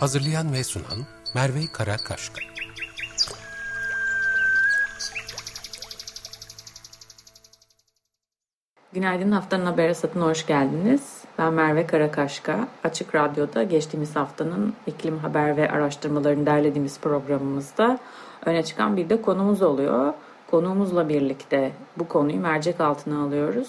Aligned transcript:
Hazırlayan 0.00 0.52
ve 0.52 0.64
sunan 0.64 1.06
Merve 1.34 1.60
Karakaşka. 1.72 2.40
Günaydın 8.92 9.32
haftanın 9.32 9.66
haber 9.66 9.94
satına 9.94 10.24
hoş 10.24 10.46
geldiniz. 10.46 11.24
Ben 11.38 11.52
Merve 11.52 11.86
Karakaşka. 11.86 12.68
Açık 12.84 13.14
Radyo'da 13.14 13.62
geçtiğimiz 13.62 14.16
haftanın 14.16 14.74
iklim 14.86 15.18
haber 15.18 15.56
ve 15.56 15.70
araştırmalarını 15.70 16.46
derlediğimiz 16.46 17.00
programımızda 17.00 17.98
öne 18.46 18.62
çıkan 18.62 18.96
bir 18.96 19.10
de 19.10 19.22
konumuz 19.22 19.62
oluyor. 19.62 20.14
Konuğumuzla 20.50 21.08
birlikte 21.08 21.72
bu 21.96 22.08
konuyu 22.08 22.40
mercek 22.40 22.80
altına 22.80 23.24
alıyoruz. 23.24 23.68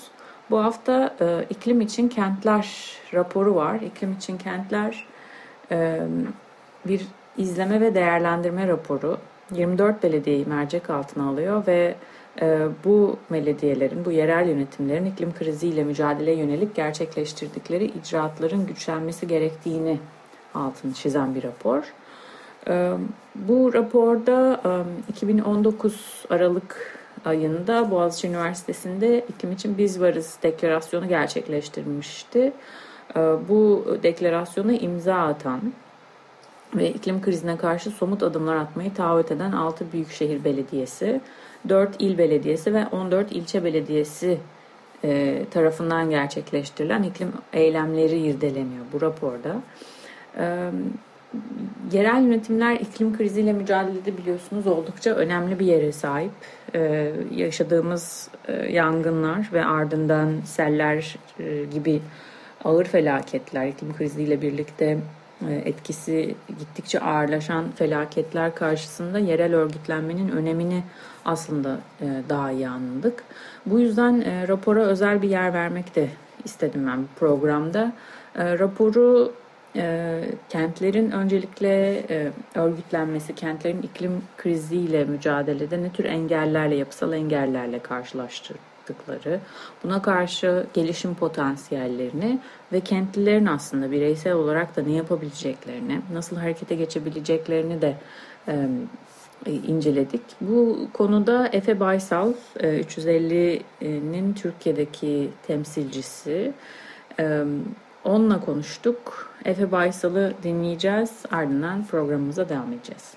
Bu 0.50 0.64
hafta 0.64 1.16
e, 1.22 1.46
iklim 1.50 1.82
için 1.82 2.10
kentler 2.10 2.92
raporu 3.14 3.56
var. 3.56 3.76
İklim 3.76 4.14
için 4.14 4.38
kentler 4.38 5.11
bir 6.86 7.08
izleme 7.38 7.82
ve 7.82 7.96
değerlendirme 7.96 8.68
raporu. 8.68 9.18
24 9.52 10.04
belediyeyi 10.04 10.46
mercek 10.46 10.90
altına 10.90 11.30
alıyor 11.30 11.68
ve 11.68 11.96
bu 12.86 13.18
belediyelerin, 13.32 14.06
bu 14.06 14.12
yerel 14.12 14.50
yönetimlerin 14.50 15.06
iklim 15.06 15.34
kriziyle 15.34 15.84
mücadeleye 15.84 16.38
yönelik 16.38 16.76
gerçekleştirdikleri 16.76 17.86
icraatların 17.86 18.66
güçlenmesi 18.66 19.28
gerektiğini 19.28 20.00
altını 20.56 20.94
çizen 20.94 21.36
bir 21.36 21.44
rapor. 21.44 21.94
Bu 23.36 23.74
raporda 23.74 24.60
2019 25.10 26.26
Aralık 26.30 26.98
ayında 27.26 27.92
Boğaziçi 27.92 28.28
Üniversitesi'nde 28.28 29.20
iklim 29.20 29.52
için 29.52 29.78
biz 29.78 30.02
varız 30.02 30.38
deklarasyonu 30.44 31.08
gerçekleştirmişti. 31.08 32.54
Bu 33.50 33.86
deklarasyonu 34.04 34.72
imza 34.72 35.16
atan 35.16 35.62
ve 36.76 36.90
iklim 36.90 37.22
krizine 37.22 37.58
karşı 37.58 37.92
somut 37.92 38.24
adımlar 38.24 38.56
atmayı 38.56 38.94
taahhüt 38.94 39.32
eden 39.32 39.52
6 39.52 39.92
büyükşehir 39.94 40.44
belediyesi, 40.44 41.22
4 41.70 41.96
il 42.00 42.18
belediyesi 42.18 42.74
ve 42.74 42.88
14 42.88 43.32
ilçe 43.32 43.64
belediyesi 43.64 44.38
e, 45.04 45.44
tarafından 45.52 46.10
gerçekleştirilen 46.10 47.04
iklim 47.04 47.32
eylemleri 47.54 48.20
irdeleniyor 48.20 48.86
bu 48.94 49.02
raporda. 49.02 49.56
E, 50.38 50.72
yerel 51.92 52.24
yönetimler 52.24 52.76
iklim 52.76 53.18
kriziyle 53.18 53.54
mücadelede 53.54 54.18
biliyorsunuz 54.18 54.68
oldukça 54.68 55.12
önemli 55.12 55.60
bir 55.60 55.66
yere 55.66 55.92
sahip. 55.92 56.32
E, 56.76 57.12
yaşadığımız 57.36 58.30
e, 58.48 58.54
yangınlar 58.54 59.50
ve 59.54 59.66
ardından 59.66 60.42
seller 60.46 61.16
e, 61.40 61.66
gibi 61.66 62.02
ağır 62.66 62.86
felaketler 62.86 63.68
iklim 63.68 63.98
kriziyle 63.98 64.42
birlikte 64.42 64.98
e, 65.50 65.54
etkisi 65.54 66.36
gittikçe 66.60 67.00
ağırlaşan 67.00 67.72
felaketler 67.76 68.56
karşısında 68.56 69.20
yerel 69.20 69.56
örgütlenmenin 69.56 70.30
önemini 70.30 70.84
aslında 71.26 71.78
e, 72.02 72.06
daha 72.30 72.52
iyi 72.52 72.68
anladık. 72.68 73.24
Bu 73.66 73.80
yüzden 73.80 74.22
e, 74.22 74.48
rapora 74.48 74.82
özel 74.82 75.22
bir 75.22 75.30
yer 75.30 75.54
vermek 75.54 75.96
de 75.96 76.08
istedim 76.46 76.88
ben 76.88 77.00
programda. 77.20 77.92
Raporu 78.38 79.34
kentlerin 80.50 81.12
öncelikle 81.12 82.04
örgütlenmesi, 82.56 83.36
kentlerin 83.36 83.82
iklim 83.82 84.22
kriziyle 84.38 85.04
mücadelede 85.04 85.84
ne 85.84 85.92
tür 85.92 86.06
engellerle, 86.06 86.76
yapısal 86.76 87.14
engellerle 87.14 87.80
karşılaştırdı 87.80 88.71
yaptıkları, 88.82 89.40
buna 89.84 90.02
karşı 90.02 90.66
gelişim 90.74 91.16
potansiyellerini 91.16 92.40
ve 92.72 92.80
kentlilerin 92.80 93.46
aslında 93.46 93.92
bireysel 93.92 94.34
olarak 94.34 94.76
da 94.76 94.82
ne 94.82 94.92
yapabileceklerini, 94.92 96.02
nasıl 96.14 96.36
harekete 96.38 96.76
geçebileceklerini 96.76 97.82
de 97.82 97.98
e, 98.48 98.70
inceledik. 99.46 100.22
Bu 100.42 100.88
konuda 100.94 101.48
Efe 101.48 101.80
Baysal, 101.80 102.34
350'nin 102.56 104.34
Türkiye'deki 104.34 105.30
temsilcisi. 105.48 106.54
Onunla 108.06 108.46
konuştuk. 108.46 109.30
Efe 109.46 109.72
Baysal'ı 109.72 110.34
dinleyeceğiz. 110.44 111.24
Ardından 111.32 111.86
programımıza 111.86 112.50
devam 112.50 112.74
edeceğiz. 112.74 113.14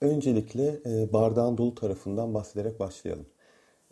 Öncelikle 0.00 0.80
bardağın 1.12 1.58
dolu 1.58 1.74
tarafından 1.74 2.34
bahsederek 2.34 2.80
başlayalım 2.80 3.26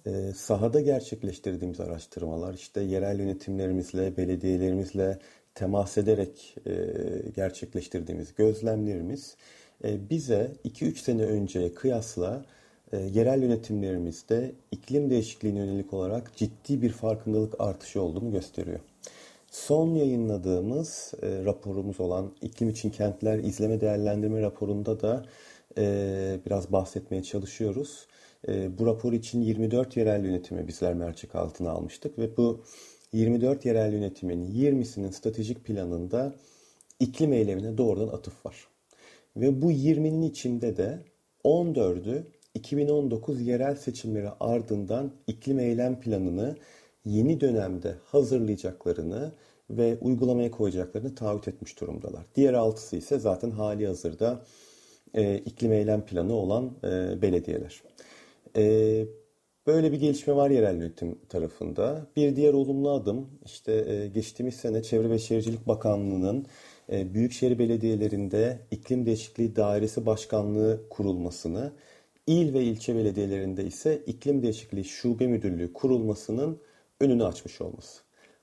e, 0.07 0.33
sahada 0.33 0.81
gerçekleştirdiğimiz 0.81 1.81
araştırmalar 1.81 2.55
işte 2.55 2.81
yerel 2.81 3.19
yönetimlerimizle, 3.21 4.17
belediyelerimizle 4.17 5.19
temas 5.55 5.99
ederek 5.99 6.57
e, 6.67 6.73
gerçekleştirdiğimiz 7.37 8.35
gözlemlerimiz 8.35 9.37
e, 9.85 10.11
bize 10.11 10.53
2-3 10.65 10.95
sene 10.95 11.23
önceye 11.23 11.75
kıyasla 11.75 12.45
e, 12.93 12.99
yerel 12.99 13.43
yönetimlerimizde 13.43 14.53
iklim 14.71 15.11
değişikliğine 15.11 15.59
yönelik 15.59 15.93
olarak 15.93 16.37
ciddi 16.37 16.83
bir 16.83 16.91
farkındalık 16.91 17.55
artışı 17.59 18.03
olduğunu 18.03 18.31
gösteriyor. 18.31 18.81
Son 19.51 19.95
yayınladığımız 19.95 21.15
e, 21.23 21.45
raporumuz 21.45 22.01
olan 22.01 22.33
İklim 22.43 22.69
için 22.69 22.91
Kentler 22.91 23.39
İzleme 23.39 23.81
Değerlendirme 23.81 24.43
raporunda 24.43 25.01
da 25.01 25.25
e, 25.79 26.39
biraz 26.47 26.73
bahsetmeye 26.73 27.23
çalışıyoruz. 27.23 28.07
E, 28.49 28.79
bu 28.79 28.87
rapor 28.87 29.13
için 29.13 29.41
24 29.41 29.97
yerel 29.97 30.25
yönetimi 30.25 30.69
bizler 30.69 30.95
mercek 30.95 31.35
altına 31.35 31.71
almıştık 31.71 32.19
ve 32.19 32.37
bu 32.37 32.65
24 33.13 33.67
yerel 33.67 33.93
yönetimin 33.93 34.47
20'sinin 34.47 35.11
stratejik 35.11 35.65
planında 35.65 36.35
iklim 37.01 37.33
eylemine 37.33 37.79
doğrudan 37.79 38.09
atıf 38.09 38.47
var. 38.47 38.69
Ve 39.37 39.63
bu 39.63 39.73
20'nin 39.73 40.23
içinde 40.23 40.77
de 40.77 40.99
14'ü 41.45 42.27
2019 42.55 43.41
yerel 43.41 43.77
seçimleri 43.77 44.29
ardından 44.41 45.13
iklim 45.27 45.59
eylem 45.59 46.01
planını 46.01 46.57
yeni 47.05 47.41
dönemde 47.41 47.95
hazırlayacaklarını 48.05 49.33
ve 49.71 49.99
uygulamaya 50.01 50.51
koyacaklarını 50.51 51.15
taahhüt 51.15 51.49
etmiş 51.49 51.81
durumdalar. 51.81 52.25
Diğer 52.35 52.55
altısı 52.55 52.97
ise 52.97 53.19
zaten 53.19 53.51
hali 53.51 53.87
hazırda 53.87 54.45
e, 55.15 55.39
iklim 55.39 55.73
eylem 55.73 56.07
planı 56.07 56.35
olan 56.35 56.73
e, 56.85 57.23
belediyeler. 57.23 57.83
E, 58.57 59.07
böyle 59.67 59.93
bir 59.93 60.01
gelişme 60.01 60.37
var 60.37 60.51
yerel 60.51 60.77
yönetim 60.77 61.19
tarafında. 61.29 62.07
Bir 62.17 62.37
diğer 62.37 62.53
olumlu 62.55 62.91
adım 62.91 63.31
işte 63.45 63.73
e, 63.73 64.09
geçtiğimiz 64.09 64.55
sene 64.55 64.83
Çevre 64.83 65.11
ve 65.11 65.19
Şehircilik 65.19 65.67
Bakanlığı'nın 65.69 66.47
e, 66.93 67.15
büyükşehir 67.15 67.59
belediyelerinde 67.59 68.59
iklim 68.71 69.07
değişikliği 69.07 69.57
dairesi 69.57 70.07
başkanlığı 70.07 70.81
kurulmasını, 70.91 71.73
il 72.27 72.55
ve 72.55 72.63
ilçe 72.63 72.97
belediyelerinde 72.97 73.65
ise 73.65 74.03
iklim 74.07 74.43
değişikliği 74.43 74.85
şube 74.85 75.27
müdürlüğü 75.27 75.73
kurulmasının 75.73 76.59
önünü 77.01 77.25
açmış 77.25 77.61
olması. 77.61 78.03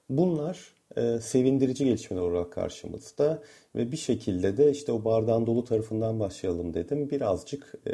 Bunlar 0.09 0.73
e, 0.97 1.19
sevindirici 1.19 1.85
gelişmeler 1.85 2.21
olarak 2.21 2.51
karşımızda 2.51 3.43
ve 3.75 3.91
bir 3.91 3.97
şekilde 3.97 4.57
de 4.57 4.71
işte 4.71 4.91
o 4.91 5.05
bardağın 5.05 5.47
dolu 5.47 5.63
tarafından 5.63 6.19
başlayalım 6.19 6.73
dedim. 6.73 7.09
Birazcık 7.09 7.73
e, 7.87 7.91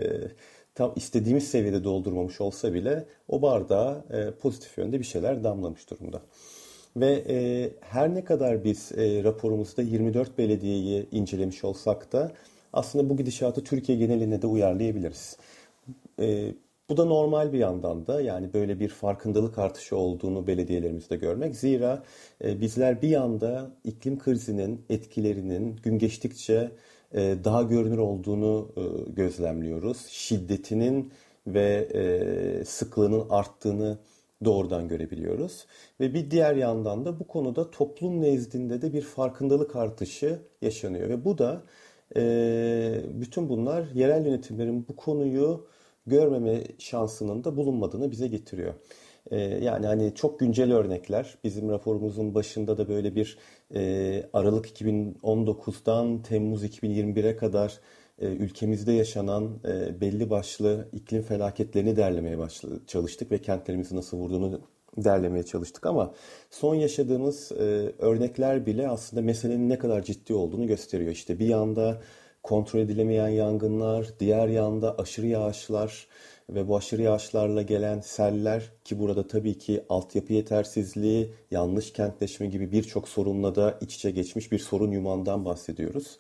tam 0.76 0.94
istediğimiz 0.96 1.48
seviyede 1.48 1.84
doldurmamış 1.84 2.42
olsa 2.42 2.74
bile 2.74 3.06
o 3.28 3.42
bardağa 3.42 4.06
e, 4.12 4.32
pozitif 4.32 4.78
yönde 4.78 5.00
bir 5.00 5.06
şeyler 5.06 5.44
damlamış 5.44 5.90
durumda. 5.90 6.22
Ve 6.98 7.24
e, 7.30 7.70
her 7.82 8.16
ne 8.16 8.24
kadar 8.24 8.64
biz 8.64 8.92
e, 8.92 9.24
raporumuzda 9.24 9.82
24 9.82 10.38
belediyeyi 10.38 11.08
incelemiş 11.12 11.64
olsak 11.64 12.14
da 12.14 12.32
aslında 12.74 13.10
bu 13.10 13.18
gidişatı 13.18 13.64
Türkiye 13.64 13.98
geneline 13.98 14.42
de 14.42 14.48
uyarlayabiliriz. 14.48 15.38
E, 16.20 16.54
bu 16.90 16.98
da 16.98 17.06
normal 17.06 17.54
bir 17.54 17.60
yandan 17.60 18.08
da 18.08 18.22
yani 18.22 18.54
böyle 18.54 18.80
bir 18.80 18.90
farkındalık 18.90 19.60
artışı 19.60 19.98
olduğunu 19.98 20.48
belediyelerimizde 20.48 21.16
görmek. 21.16 21.56
Zira 21.56 22.04
e, 22.44 22.62
bizler 22.62 23.02
bir 23.02 23.10
yanda 23.10 23.72
iklim 23.84 24.20
krizinin 24.20 24.82
etkilerinin 24.90 25.76
gün 25.84 26.00
geçtikçe 26.00 26.72
daha 27.16 27.64
görünür 27.64 27.98
olduğunu 27.98 28.70
e, 28.78 29.12
gözlemliyoruz. 29.12 30.06
Şiddetinin 30.08 31.12
ve 31.48 31.88
e, 31.94 32.66
sıklığının 32.66 33.26
arttığını 33.30 33.98
doğrudan 34.46 34.88
görebiliyoruz. 34.88 35.66
Ve 36.00 36.14
bir 36.14 36.32
diğer 36.32 36.56
yandan 36.56 37.06
da 37.06 37.20
bu 37.20 37.28
konuda 37.28 37.72
toplum 37.72 38.22
nezdinde 38.22 38.82
de 38.82 38.94
bir 38.94 39.02
farkındalık 39.02 39.76
artışı 39.76 40.40
yaşanıyor. 40.62 41.10
Ve 41.10 41.26
bu 41.26 41.38
da 41.38 41.64
e, 42.18 43.02
bütün 43.14 43.50
bunlar 43.50 43.86
yerel 43.94 44.26
yönetimlerin 44.26 44.88
bu 44.88 44.96
konuyu 44.96 45.68
görmeme 46.08 46.64
şansının 46.80 47.44
da 47.44 47.58
bulunmadığını 47.58 48.12
bize 48.12 48.28
getiriyor. 48.28 48.74
E, 49.32 49.38
yani 49.40 49.86
hani 49.86 50.16
çok 50.16 50.40
güncel 50.40 50.74
örnekler. 50.74 51.38
Bizim 51.44 51.70
raporumuzun 51.70 52.36
başında 52.36 52.78
da 52.78 52.90
böyle 52.90 53.16
bir 53.16 53.38
e, 53.76 54.24
Aralık 54.34 54.82
2019'dan 54.82 56.22
Temmuz 56.22 56.66
2021'e 56.66 57.36
kadar 57.38 57.80
e, 58.20 58.26
ülkemizde 58.26 58.92
yaşanan 58.92 59.60
e, 59.66 60.02
belli 60.02 60.30
başlı 60.30 60.90
iklim 60.94 61.22
felaketlerini 61.22 61.96
derlemeye 61.96 62.38
başladı, 62.38 62.82
çalıştık 62.88 63.32
ve 63.32 63.38
kentlerimizi 63.38 63.96
nasıl 63.96 64.18
vurduğunu 64.18 64.62
derlemeye 64.98 65.44
çalıştık 65.44 65.86
ama 65.86 66.14
son 66.52 66.76
yaşadığımız 66.76 67.52
örnekler 68.00 68.66
bile 68.66 68.90
aslında 68.90 69.22
meselenin 69.22 69.70
ne 69.70 69.80
kadar 69.80 70.04
ciddi 70.04 70.34
olduğunu 70.34 70.68
gösteriyor. 70.68 71.12
İşte 71.12 71.40
bir 71.40 71.48
yanda 71.48 72.02
kontrol 72.44 72.80
edilemeyen 72.80 73.28
yangınlar, 73.28 74.08
diğer 74.20 74.48
yanda 74.48 74.96
aşırı 74.98 75.28
yağışlar 75.28 76.08
ve 76.50 76.68
bu 76.68 76.78
aşırı 76.78 77.02
yağışlarla 77.02 77.62
gelen 77.62 78.00
seller 78.00 78.72
ki 78.84 79.00
burada 79.00 79.28
tabii 79.28 79.58
ki 79.58 79.84
altyapı 79.90 80.34
yetersizliği, 80.34 81.34
yanlış 81.52 81.94
kentleşme 81.94 82.48
gibi 82.48 82.72
birçok 82.72 83.08
sorunla 83.08 83.56
da 83.56 83.78
iç 83.82 83.96
içe 83.96 84.12
geçmiş 84.12 84.52
bir 84.52 84.60
sorun 84.60 84.92
yumağından 84.92 85.46
bahsediyoruz. 85.46 86.18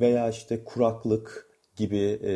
Veya 0.00 0.30
işte 0.30 0.64
kuraklık 0.64 1.48
gibi 1.76 2.20
e, 2.24 2.32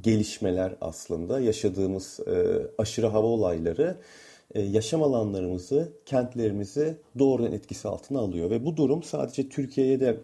gelişmeler 0.00 0.76
aslında 0.80 1.40
yaşadığımız 1.40 2.20
e, 2.26 2.66
aşırı 2.78 3.06
hava 3.06 3.26
olayları 3.26 3.96
e, 4.54 4.60
yaşam 4.60 5.02
alanlarımızı, 5.02 5.92
kentlerimizi 6.06 6.96
doğrudan 7.18 7.52
etkisi 7.52 7.88
altına 7.88 8.18
alıyor 8.18 8.50
ve 8.50 8.64
bu 8.64 8.76
durum 8.76 9.02
sadece 9.02 9.48
Türkiye'ye 9.48 10.00
de 10.00 10.20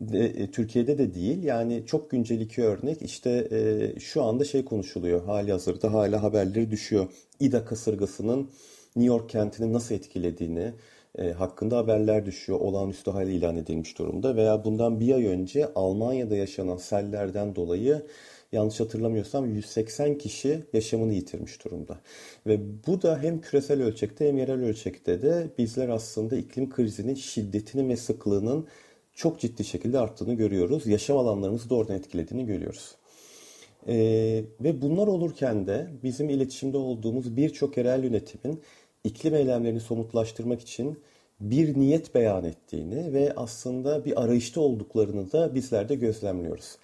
de, 0.00 0.24
e, 0.24 0.50
Türkiye'de 0.50 0.98
de 0.98 1.14
değil. 1.14 1.42
Yani 1.42 1.82
çok 1.86 2.10
güncel 2.10 2.40
iki 2.40 2.62
örnek. 2.62 3.02
İşte 3.02 3.48
e, 3.50 4.00
şu 4.00 4.22
anda 4.22 4.44
şey 4.44 4.64
konuşuluyor 4.64 5.24
hali 5.24 5.52
hazırda. 5.52 5.92
Hala 5.92 6.22
haberleri 6.22 6.70
düşüyor. 6.70 7.06
İDA 7.40 7.64
kasırgasının 7.64 8.50
New 8.96 9.14
York 9.14 9.28
kentini 9.28 9.72
nasıl 9.72 9.94
etkilediğini 9.94 10.72
e, 11.18 11.32
hakkında 11.32 11.76
haberler 11.76 12.26
düşüyor. 12.26 12.60
Olağanüstü 12.60 13.10
hal 13.10 13.28
ilan 13.28 13.56
edilmiş 13.56 13.98
durumda. 13.98 14.36
Veya 14.36 14.64
bundan 14.64 15.00
bir 15.00 15.14
ay 15.14 15.26
önce 15.26 15.72
Almanya'da 15.74 16.36
yaşanan 16.36 16.76
sellerden 16.76 17.54
dolayı 17.54 18.02
yanlış 18.52 18.80
hatırlamıyorsam 18.80 19.54
180 19.54 20.18
kişi 20.18 20.60
yaşamını 20.72 21.12
yitirmiş 21.12 21.64
durumda. 21.64 22.00
Ve 22.46 22.60
bu 22.86 23.02
da 23.02 23.18
hem 23.22 23.40
küresel 23.40 23.82
ölçekte 23.82 24.28
hem 24.28 24.38
yerel 24.38 24.64
ölçekte 24.64 25.22
de 25.22 25.46
bizler 25.58 25.88
aslında 25.88 26.36
iklim 26.36 26.70
krizinin 26.70 27.14
şiddetinin 27.14 27.88
ve 27.88 27.96
sıklığının 27.96 28.66
çok 29.18 29.40
ciddi 29.40 29.64
şekilde 29.64 29.98
arttığını 29.98 30.34
görüyoruz. 30.34 30.86
Yaşam 30.86 31.18
alanlarımızı 31.18 31.70
doğrudan 31.70 31.96
etkilediğini 31.96 32.46
görüyoruz. 32.46 32.94
Ee, 33.88 34.44
ve 34.60 34.82
bunlar 34.82 35.06
olurken 35.06 35.66
de 35.66 35.86
bizim 36.02 36.28
iletişimde 36.28 36.76
olduğumuz 36.76 37.36
birçok 37.36 37.76
yerel 37.76 38.04
yönetimin 38.04 38.62
iklim 39.04 39.34
eylemlerini 39.34 39.80
somutlaştırmak 39.80 40.60
için 40.60 40.98
bir 41.40 41.78
niyet 41.78 42.14
beyan 42.14 42.44
ettiğini 42.44 43.12
ve 43.12 43.32
aslında 43.36 44.04
bir 44.04 44.22
arayışta 44.22 44.60
olduklarını 44.60 45.32
da 45.32 45.54
bizler 45.54 45.88
de 45.88 45.94
gözlemliyoruz. 45.94 46.76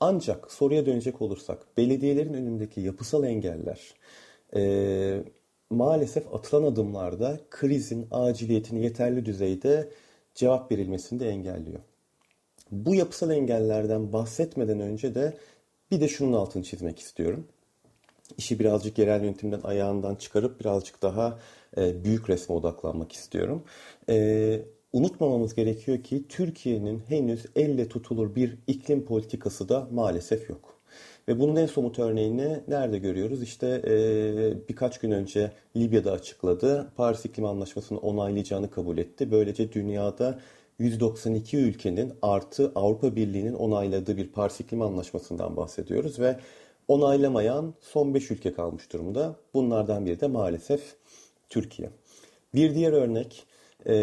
Ancak 0.00 0.52
soruya 0.52 0.86
dönecek 0.86 1.22
olursak 1.22 1.58
belediyelerin 1.76 2.34
önündeki 2.34 2.80
yapısal 2.80 3.24
engeller 3.24 3.94
e, 4.56 5.22
maalesef 5.70 6.34
atılan 6.34 6.62
adımlarda 6.62 7.40
krizin 7.50 8.06
aciliyetini 8.10 8.82
yeterli 8.82 9.26
düzeyde 9.26 9.88
cevap 10.34 10.72
verilmesini 10.72 11.20
de 11.20 11.28
engelliyor. 11.28 11.80
Bu 12.70 12.94
yapısal 12.94 13.30
engellerden 13.30 14.12
bahsetmeden 14.12 14.80
önce 14.80 15.14
de 15.14 15.36
bir 15.90 16.00
de 16.00 16.08
şunun 16.08 16.32
altını 16.32 16.62
çizmek 16.62 16.98
istiyorum. 16.98 17.46
İşi 18.38 18.58
birazcık 18.58 18.98
yerel 18.98 19.24
yönetimden 19.24 19.60
ayağından 19.64 20.14
çıkarıp 20.14 20.60
birazcık 20.60 21.02
daha 21.02 21.38
e, 21.76 22.04
büyük 22.04 22.30
resme 22.30 22.54
odaklanmak 22.54 23.12
istiyorum. 23.12 23.64
E, 24.08 24.62
unutmamamız 24.92 25.54
gerekiyor 25.54 26.02
ki 26.02 26.24
Türkiye'nin 26.28 27.02
henüz 27.08 27.46
elle 27.56 27.88
tutulur 27.88 28.34
bir 28.34 28.58
iklim 28.66 29.04
politikası 29.04 29.68
da 29.68 29.88
maalesef 29.92 30.50
yok. 30.50 30.79
Ve 31.30 31.40
bunun 31.40 31.56
en 31.56 31.66
somut 31.66 31.98
örneğini 31.98 32.60
nerede 32.68 32.98
görüyoruz? 32.98 33.42
İşte 33.42 33.82
e, 33.86 34.68
birkaç 34.68 34.98
gün 34.98 35.10
önce 35.10 35.52
Libya'da 35.76 36.12
açıkladı. 36.12 36.92
Paris 36.96 37.24
İklim 37.24 37.44
Anlaşması'nı 37.44 37.98
onaylayacağını 37.98 38.70
kabul 38.70 38.98
etti. 38.98 39.30
Böylece 39.30 39.72
dünyada 39.72 40.38
192 40.78 41.56
ülkenin 41.56 42.12
artı 42.22 42.72
Avrupa 42.74 43.16
Birliği'nin 43.16 43.54
onayladığı 43.54 44.16
bir 44.16 44.28
Paris 44.28 44.60
İklim 44.60 44.82
Anlaşması'ndan 44.82 45.56
bahsediyoruz 45.56 46.18
ve 46.18 46.36
onaylamayan 46.88 47.74
son 47.80 48.14
5 48.14 48.30
ülke 48.30 48.52
kalmış 48.52 48.92
durumda. 48.92 49.36
Bunlardan 49.54 50.06
biri 50.06 50.20
de 50.20 50.26
maalesef 50.26 50.82
Türkiye. 51.48 51.90
Bir 52.54 52.74
diğer 52.74 52.92
örnek 52.92 53.46
e, 53.86 53.94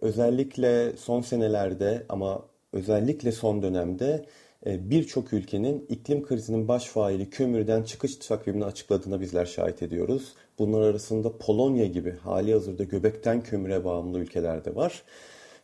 özellikle 0.00 0.96
son 0.96 1.20
senelerde 1.20 2.02
ama 2.08 2.42
özellikle 2.72 3.32
son 3.32 3.62
dönemde 3.62 4.24
birçok 4.66 5.32
ülkenin 5.32 5.86
iklim 5.88 6.26
krizinin 6.26 6.68
baş 6.68 6.84
faili 6.84 7.30
kömürden 7.30 7.82
çıkış 7.82 8.16
takvimini 8.16 8.64
açıkladığına 8.64 9.20
bizler 9.20 9.46
şahit 9.46 9.82
ediyoruz. 9.82 10.34
Bunlar 10.58 10.80
arasında 10.80 11.38
Polonya 11.38 11.86
gibi 11.86 12.16
hali 12.16 12.52
hazırda 12.52 12.84
göbekten 12.84 13.42
kömüre 13.42 13.84
bağımlı 13.84 14.18
ülkeler 14.18 14.64
de 14.64 14.74
var. 14.74 15.02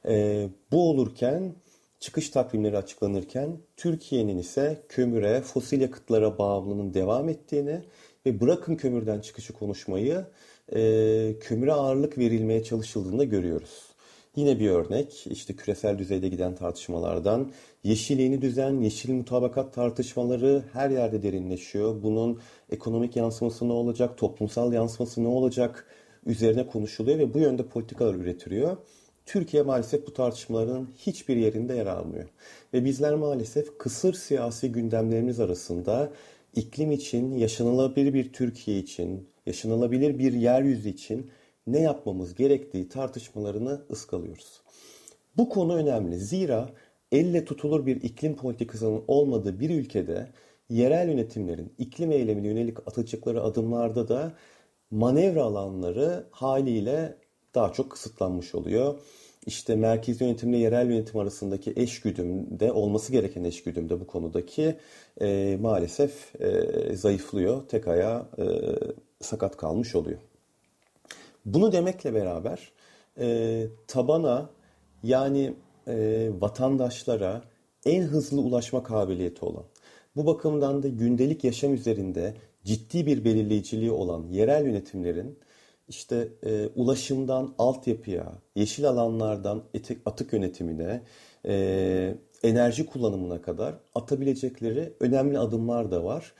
E, 0.09 0.49
bu 0.73 0.91
olurken 0.91 1.53
çıkış 2.01 2.31
takvimleri 2.31 2.77
açıklanırken 2.77 3.59
Türkiye'nin 3.77 4.39
ise 4.39 4.83
kömüre, 4.89 5.41
fosil 5.41 5.81
yakıtlara 5.81 6.39
bağımlılığının 6.39 6.95
devam 6.95 7.29
ettiğini 7.29 7.81
ve 8.27 8.41
bırakın 8.41 8.77
kömürden 8.77 9.21
çıkışı 9.21 9.53
konuşmayı 9.53 10.27
e, 10.75 10.81
kömüre 11.41 11.73
ağırlık 11.73 12.19
verilmeye 12.19 12.63
çalışıldığını 12.63 13.25
görüyoruz. 13.25 13.92
Yine 14.37 14.61
bir 14.61 14.71
örnek 14.71 15.27
işte 15.27 15.57
küresel 15.57 15.99
düzeyde 15.99 16.29
giden 16.29 16.55
tartışmalardan 16.55 17.53
yeşil 17.85 18.19
yeni 18.19 18.43
düzen, 18.43 18.81
yeşil 18.81 19.13
mutabakat 19.13 19.75
tartışmaları 19.75 20.65
her 20.73 20.91
yerde 20.91 21.23
derinleşiyor. 21.23 22.03
Bunun 22.03 22.41
ekonomik 22.71 23.17
yansıması 23.17 23.69
ne 23.69 23.73
olacak, 23.73 24.19
toplumsal 24.19 24.73
yansıması 24.73 25.25
ne 25.25 25.29
olacak 25.29 25.87
üzerine 26.27 26.67
konuşuluyor 26.67 27.19
ve 27.19 27.35
bu 27.35 27.39
yönde 27.39 27.67
politikalar 27.67 28.15
üretiliyor. 28.15 28.77
Türkiye 29.27 29.63
maalesef 29.63 30.07
bu 30.07 30.13
tartışmaların 30.13 30.89
hiçbir 30.99 31.37
yerinde 31.37 31.75
yer 31.75 31.87
almıyor. 31.87 32.29
Ve 32.75 32.85
bizler 32.85 33.15
maalesef 33.15 33.79
kısır 33.79 34.15
siyasi 34.15 34.73
gündemlerimiz 34.73 35.41
arasında 35.41 36.13
iklim 36.57 36.93
için, 36.93 37.35
yaşanılabilir 37.35 38.15
bir 38.15 38.33
Türkiye 38.33 38.79
için, 38.79 39.29
yaşanılabilir 39.47 40.19
bir 40.19 40.33
yeryüzü 40.33 40.89
için 40.89 41.31
ne 41.67 41.81
yapmamız 41.81 42.35
gerektiği 42.35 42.89
tartışmalarını 42.89 43.85
ıskalıyoruz. 43.91 44.63
Bu 45.37 45.49
konu 45.49 45.75
önemli. 45.75 46.19
Zira 46.19 46.71
elle 47.13 47.45
tutulur 47.45 47.87
bir 47.87 48.03
iklim 48.03 48.37
politikasının 48.37 49.05
olmadığı 49.09 49.61
bir 49.61 49.71
ülkede 49.71 50.29
yerel 50.69 51.09
yönetimlerin 51.09 51.73
iklim 51.79 52.13
eylemine 52.13 52.47
yönelik 52.47 52.79
atacakları 52.89 53.43
adımlarda 53.43 54.09
da 54.09 54.33
manevra 54.91 55.43
alanları 55.43 56.27
haliyle 56.31 57.17
daha 57.55 57.73
çok 57.73 57.91
kısıtlanmış 57.91 58.55
oluyor. 58.55 58.99
İşte 59.47 59.77
merkezi 59.77 60.25
yönetimle 60.25 60.59
yerel 60.59 60.91
yönetim 60.91 61.21
arasındaki 61.21 61.73
eşgüdümde 61.77 62.73
olması 62.73 63.13
gereken 63.13 63.45
eşgüdümde 63.45 64.01
bu 64.01 64.07
konudaki 64.07 64.77
e, 65.21 65.59
maalesef 65.61 66.41
e, 66.41 66.97
zayıflıyor. 66.97 67.69
Tek 67.69 67.89
ayağı 67.89 68.27
e, 68.39 68.45
sakat 69.21 69.57
kalmış 69.57 69.95
oluyor. 69.95 70.19
Bunu 71.45 71.73
demekle 71.73 72.15
beraber 72.15 72.73
e, 73.19 73.67
tabana 73.89 74.51
yani 75.03 75.55
e, 75.89 76.29
vatandaşlara 76.41 77.43
en 77.87 78.03
hızlı 78.03 78.41
ulaşma 78.41 78.83
kabiliyeti 78.83 79.45
olan, 79.45 79.65
bu 80.17 80.27
bakımdan 80.27 80.83
da 80.83 80.89
gündelik 80.89 81.45
yaşam 81.45 81.75
üzerinde 81.75 82.35
ciddi 82.65 83.07
bir 83.07 83.25
belirleyiciliği 83.25 83.91
olan 83.91 84.27
yerel 84.27 84.67
yönetimlerin 84.67 85.39
işte 85.89 86.29
e, 86.47 86.69
ulaşımdan 86.77 87.55
altyapıya, 87.59 88.33
yeşil 88.55 88.89
alanlardan 88.89 89.63
etik, 89.75 89.99
atık 90.07 90.33
yönetimine, 90.33 91.03
e, 91.47 92.15
enerji 92.43 92.87
kullanımına 92.87 93.43
kadar 93.43 93.75
atabilecekleri 93.95 94.93
önemli 95.01 95.39
adımlar 95.39 95.91
da 95.91 96.05
var. 96.05 96.33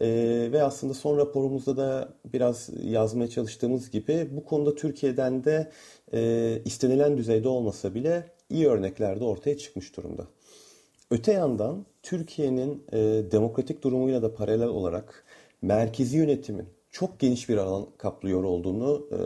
E, 0.00 0.08
ve 0.52 0.62
aslında 0.62 0.94
son 0.94 1.16
raporumuzda 1.16 1.76
da 1.76 2.08
biraz 2.32 2.70
yazmaya 2.82 3.30
çalıştığımız 3.30 3.90
gibi 3.90 4.28
bu 4.30 4.44
konuda 4.44 4.74
Türkiye'den 4.74 5.44
de 5.44 5.70
e, 6.12 6.62
istenilen 6.64 7.18
düzeyde 7.18 7.48
olmasa 7.48 7.94
bile 7.94 8.24
iyi 8.50 8.68
örnekler 8.68 9.20
de 9.20 9.24
ortaya 9.24 9.58
çıkmış 9.58 9.96
durumda. 9.96 10.26
Öte 11.10 11.32
yandan 11.32 11.86
Türkiye'nin 12.02 12.84
e, 12.92 12.98
demokratik 13.32 13.82
durumuyla 13.82 14.22
da 14.22 14.34
paralel 14.34 14.68
olarak 14.68 15.24
merkezi 15.62 16.16
yönetimin 16.16 16.66
çok 16.90 17.18
geniş 17.20 17.48
bir 17.48 17.56
alan 17.56 17.86
kaplıyor 17.98 18.44
olduğunu 18.44 19.06
e, 19.12 19.18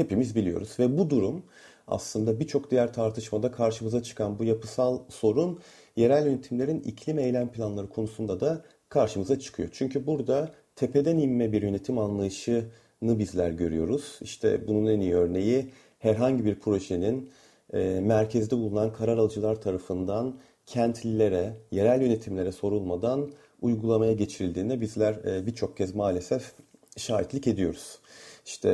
hepimiz 0.00 0.36
biliyoruz. 0.36 0.76
Ve 0.78 0.98
bu 0.98 1.10
durum 1.10 1.42
aslında 1.86 2.40
birçok 2.40 2.70
diğer 2.70 2.92
tartışmada 2.92 3.52
karşımıza 3.52 4.02
çıkan 4.02 4.38
bu 4.38 4.44
yapısal 4.44 4.98
sorun 5.08 5.58
yerel 5.96 6.26
yönetimlerin 6.26 6.80
iklim 6.80 7.18
eylem 7.18 7.52
planları 7.52 7.88
konusunda 7.88 8.40
da 8.40 8.64
karşımıza 8.94 9.38
çıkıyor. 9.38 9.68
Çünkü 9.72 10.06
burada 10.06 10.52
tepeden 10.76 11.18
inme 11.18 11.52
bir 11.52 11.62
yönetim 11.62 11.98
anlayışını 11.98 13.18
bizler 13.18 13.50
görüyoruz. 13.50 14.18
İşte 14.20 14.68
bunun 14.68 14.86
en 14.86 15.00
iyi 15.00 15.14
örneği 15.14 15.70
herhangi 15.98 16.44
bir 16.44 16.54
projenin 16.54 17.30
e, 17.72 18.00
merkezde 18.00 18.56
bulunan 18.56 18.92
karar 18.92 19.18
alıcılar 19.18 19.60
tarafından 19.60 20.34
kentlilere, 20.66 21.56
yerel 21.70 22.02
yönetimlere 22.02 22.52
sorulmadan 22.52 23.30
uygulamaya 23.62 24.12
geçirildiğinde 24.12 24.80
bizler 24.80 25.14
e, 25.14 25.46
birçok 25.46 25.76
kez 25.76 25.94
maalesef 25.94 26.52
şahitlik 26.96 27.46
ediyoruz. 27.46 27.98
İşte 28.46 28.68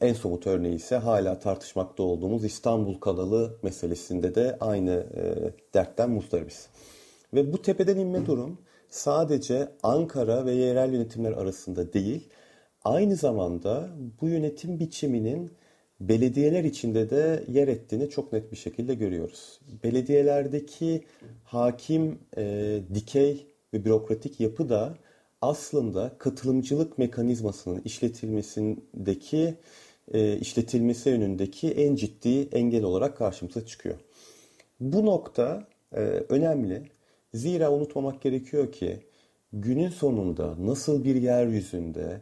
e, 0.00 0.06
en 0.06 0.12
somut 0.12 0.46
örneği 0.46 0.74
ise 0.74 0.96
hala 0.96 1.38
tartışmakta 1.38 2.02
olduğumuz 2.02 2.44
İstanbul 2.44 3.00
kanalı 3.00 3.58
meselesinde 3.62 4.34
de 4.34 4.56
aynı 4.60 5.06
e, 5.16 5.24
dertten 5.74 6.10
muzdaribiz. 6.10 6.68
Ve 7.34 7.52
bu 7.52 7.62
tepeden 7.62 7.96
inme 7.96 8.26
durum 8.26 8.58
sadece 8.90 9.68
Ankara 9.82 10.46
ve 10.46 10.52
yerel 10.52 10.92
yönetimler 10.92 11.32
arasında 11.32 11.92
değil, 11.92 12.28
aynı 12.84 13.16
zamanda 13.16 13.90
bu 14.20 14.28
yönetim 14.28 14.80
biçiminin 14.80 15.50
belediyeler 16.00 16.64
içinde 16.64 17.10
de 17.10 17.44
yer 17.48 17.68
ettiğini 17.68 18.10
çok 18.10 18.32
net 18.32 18.52
bir 18.52 18.56
şekilde 18.56 18.94
görüyoruz. 18.94 19.60
Belediyelerdeki 19.84 21.04
hakim 21.44 22.18
e, 22.36 22.80
dikey 22.94 23.46
ve 23.74 23.84
bürokratik 23.84 24.40
yapı 24.40 24.68
da 24.68 24.94
aslında 25.42 26.12
katılımcılık 26.18 26.98
mekanizmasının 26.98 27.82
işletilmesindeki 27.84 29.54
e, 30.12 30.38
işletilmesi 30.38 31.10
önündeki 31.10 31.70
en 31.70 31.94
ciddi 31.94 32.48
engel 32.52 32.84
olarak 32.84 33.16
karşımıza 33.16 33.66
çıkıyor. 33.66 33.96
Bu 34.80 35.06
nokta 35.06 35.68
e, 35.92 36.00
önemli. 36.28 36.95
Zira 37.34 37.72
unutmamak 37.72 38.22
gerekiyor 38.22 38.72
ki 38.72 39.00
günün 39.52 39.88
sonunda 39.88 40.54
nasıl 40.58 41.04
bir 41.04 41.14
yeryüzünde, 41.14 42.20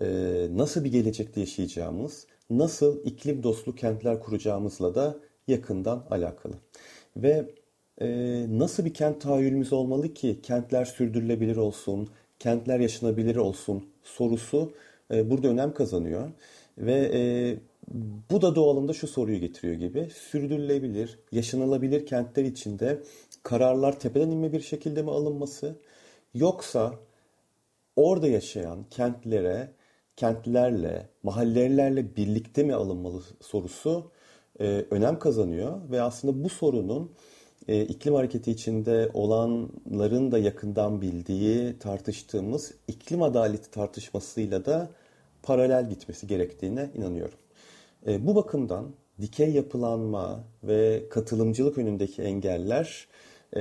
e, 0.00 0.06
nasıl 0.52 0.84
bir 0.84 0.92
gelecekte 0.92 1.40
yaşayacağımız, 1.40 2.26
nasıl 2.50 3.04
iklim 3.04 3.42
dostlu 3.42 3.74
kentler 3.74 4.20
kuracağımızla 4.20 4.94
da 4.94 5.16
yakından 5.48 6.06
alakalı. 6.10 6.54
Ve 7.16 7.50
e, 8.00 8.08
nasıl 8.48 8.84
bir 8.84 8.94
kent 8.94 9.20
tahayyülümüz 9.20 9.72
olmalı 9.72 10.14
ki 10.14 10.40
kentler 10.42 10.84
sürdürülebilir 10.84 11.56
olsun, 11.56 12.08
kentler 12.38 12.80
yaşanabilir 12.80 13.36
olsun 13.36 13.84
sorusu 14.02 14.72
e, 15.10 15.30
burada 15.30 15.48
önem 15.48 15.74
kazanıyor. 15.74 16.30
Ve 16.78 17.10
bu 18.30 18.42
da 18.42 18.54
doğalında 18.54 18.92
şu 18.92 19.06
soruyu 19.08 19.38
getiriyor 19.38 19.74
gibi. 19.74 20.08
Sürdürülebilir, 20.14 21.18
yaşanılabilir 21.32 22.06
kentler 22.06 22.44
içinde 22.44 23.02
kararlar 23.46 24.00
tepeden 24.00 24.30
inme 24.30 24.52
bir 24.52 24.60
şekilde 24.60 25.02
mi 25.02 25.10
alınması 25.10 25.76
yoksa 26.34 26.94
orada 27.96 28.28
yaşayan 28.28 28.84
kentlere, 28.90 29.72
kentlerle, 30.16 31.08
mahallelerle 31.22 32.16
birlikte 32.16 32.62
mi 32.62 32.74
alınmalı 32.74 33.22
sorusu 33.40 34.10
e, 34.60 34.84
önem 34.90 35.18
kazanıyor 35.18 35.90
ve 35.90 36.02
aslında 36.02 36.44
bu 36.44 36.48
sorunun 36.48 37.12
e, 37.68 37.82
iklim 37.82 38.14
hareketi 38.14 38.50
içinde 38.50 39.10
olanların 39.14 40.32
da 40.32 40.38
yakından 40.38 41.00
bildiği, 41.00 41.78
tartıştığımız 41.78 42.74
iklim 42.88 43.22
adaleti 43.22 43.70
tartışmasıyla 43.70 44.64
da 44.64 44.90
paralel 45.42 45.88
gitmesi 45.90 46.26
gerektiğine 46.26 46.90
inanıyorum. 46.94 47.38
E, 48.06 48.26
bu 48.26 48.34
bakımdan 48.34 48.86
dikey 49.20 49.52
yapılanma 49.52 50.44
ve 50.62 51.08
katılımcılık 51.10 51.78
önündeki 51.78 52.22
engeller 52.22 53.08
e, 53.56 53.60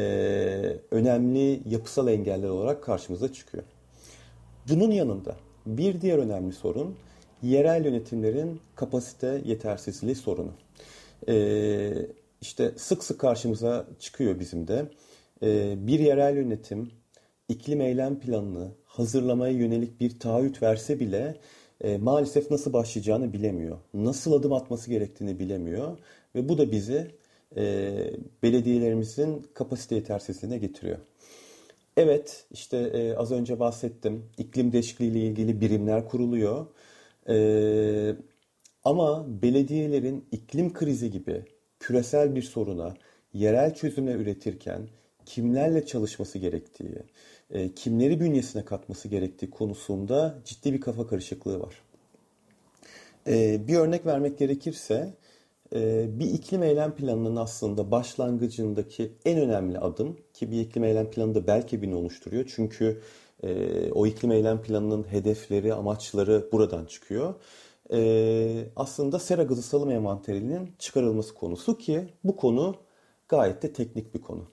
önemli 0.92 1.62
yapısal 1.70 2.08
engeller 2.08 2.50
olarak 2.50 2.84
karşımıza 2.84 3.34
çıkıyor. 3.34 3.64
Bunun 4.70 4.92
yanında 4.92 5.36
bir 5.66 6.02
diğer 6.02 6.18
önemli 6.18 6.54
sorun 6.54 6.96
yerel 7.44 7.86
yönetimlerin 7.86 8.62
kapasite 8.76 9.42
yetersizliği 9.46 10.16
sorunu. 10.16 10.52
Ee, 11.30 11.94
işte 12.42 12.72
sık 12.78 13.04
sık 13.04 13.20
karşımıza 13.20 13.88
çıkıyor 14.00 14.40
bizim 14.40 14.68
de. 14.68 14.86
Ee, 15.44 15.88
bir 15.88 16.00
yerel 16.00 16.36
yönetim 16.36 16.92
iklim 17.50 17.82
eylem 17.82 18.20
planını 18.20 18.68
hazırlamaya 18.86 19.54
yönelik 19.54 20.00
bir 20.00 20.20
taahhüt 20.20 20.62
verse 20.62 21.00
bile 21.00 21.38
e, 21.82 21.98
maalesef 21.98 22.52
nasıl 22.52 22.74
başlayacağını 22.74 23.34
bilemiyor. 23.34 23.78
Nasıl 23.94 24.34
adım 24.34 24.54
atması 24.54 24.90
gerektiğini 24.90 25.40
bilemiyor. 25.40 25.98
Ve 26.36 26.50
bu 26.50 26.58
da 26.58 26.72
bizi 26.72 27.12
e, 27.58 27.94
belediyelerimizin 28.44 29.46
kapasite 29.54 29.96
yetersizliğine 29.96 30.58
getiriyor. 30.58 30.98
Evet, 31.98 32.46
işte 32.52 32.78
e, 32.78 33.16
az 33.16 33.32
önce 33.32 33.60
bahsettim. 33.60 34.26
İklim 34.38 34.72
değişikliği 34.72 35.12
ile 35.12 35.20
ilgili 35.20 35.62
birimler 35.62 36.10
kuruluyor. 36.10 36.66
E, 37.30 38.16
ama 38.84 39.26
belediyelerin 39.42 40.26
iklim 40.32 40.74
krizi 40.74 41.12
gibi 41.12 41.44
küresel 41.80 42.36
bir 42.36 42.42
soruna 42.42 42.94
yerel 43.34 43.76
çözümler 43.76 44.16
üretirken 44.16 44.88
kimlerle 45.26 45.86
çalışması 45.86 46.40
gerektiği, 46.40 46.98
e, 47.52 47.74
kimleri 47.74 48.20
bünyesine 48.20 48.66
katması 48.66 49.08
gerektiği 49.08 49.50
konusunda 49.50 50.36
ciddi 50.46 50.74
bir 50.74 50.82
kafa 50.82 51.08
karışıklığı 51.08 51.60
var. 51.60 51.82
E, 53.28 53.68
bir 53.68 53.76
örnek 53.76 54.06
vermek 54.06 54.38
gerekirse 54.38 55.14
bir 56.20 56.26
iklim 56.26 56.64
eylem 56.64 56.96
planının 56.96 57.36
aslında 57.36 57.92
başlangıcındaki 57.92 59.12
en 59.26 59.40
önemli 59.40 59.80
adım 59.80 60.18
ki 60.34 60.52
bir 60.52 60.62
iklim 60.62 60.84
eylem 60.84 61.12
planı 61.12 61.36
da 61.36 61.48
belki 61.48 61.82
birini 61.82 61.96
oluşturuyor. 61.96 62.52
Çünkü 62.56 63.02
o 63.92 64.08
iklim 64.08 64.32
eylem 64.32 64.62
planının 64.62 65.04
hedefleri, 65.12 65.74
amaçları 65.74 66.50
buradan 66.52 66.86
çıkıyor 66.86 67.34
e, 67.92 68.68
aslında 68.76 69.20
sera 69.20 69.44
gazı 69.44 69.62
salım 69.62 69.92
envanterinin 69.92 70.72
çıkarılması 70.80 71.34
konusu 71.34 71.78
ki 71.78 72.08
bu 72.24 72.36
konu 72.36 72.76
gayet 73.30 73.64
de 73.64 73.74
teknik 73.74 74.16
bir 74.16 74.22
konu. 74.22 74.48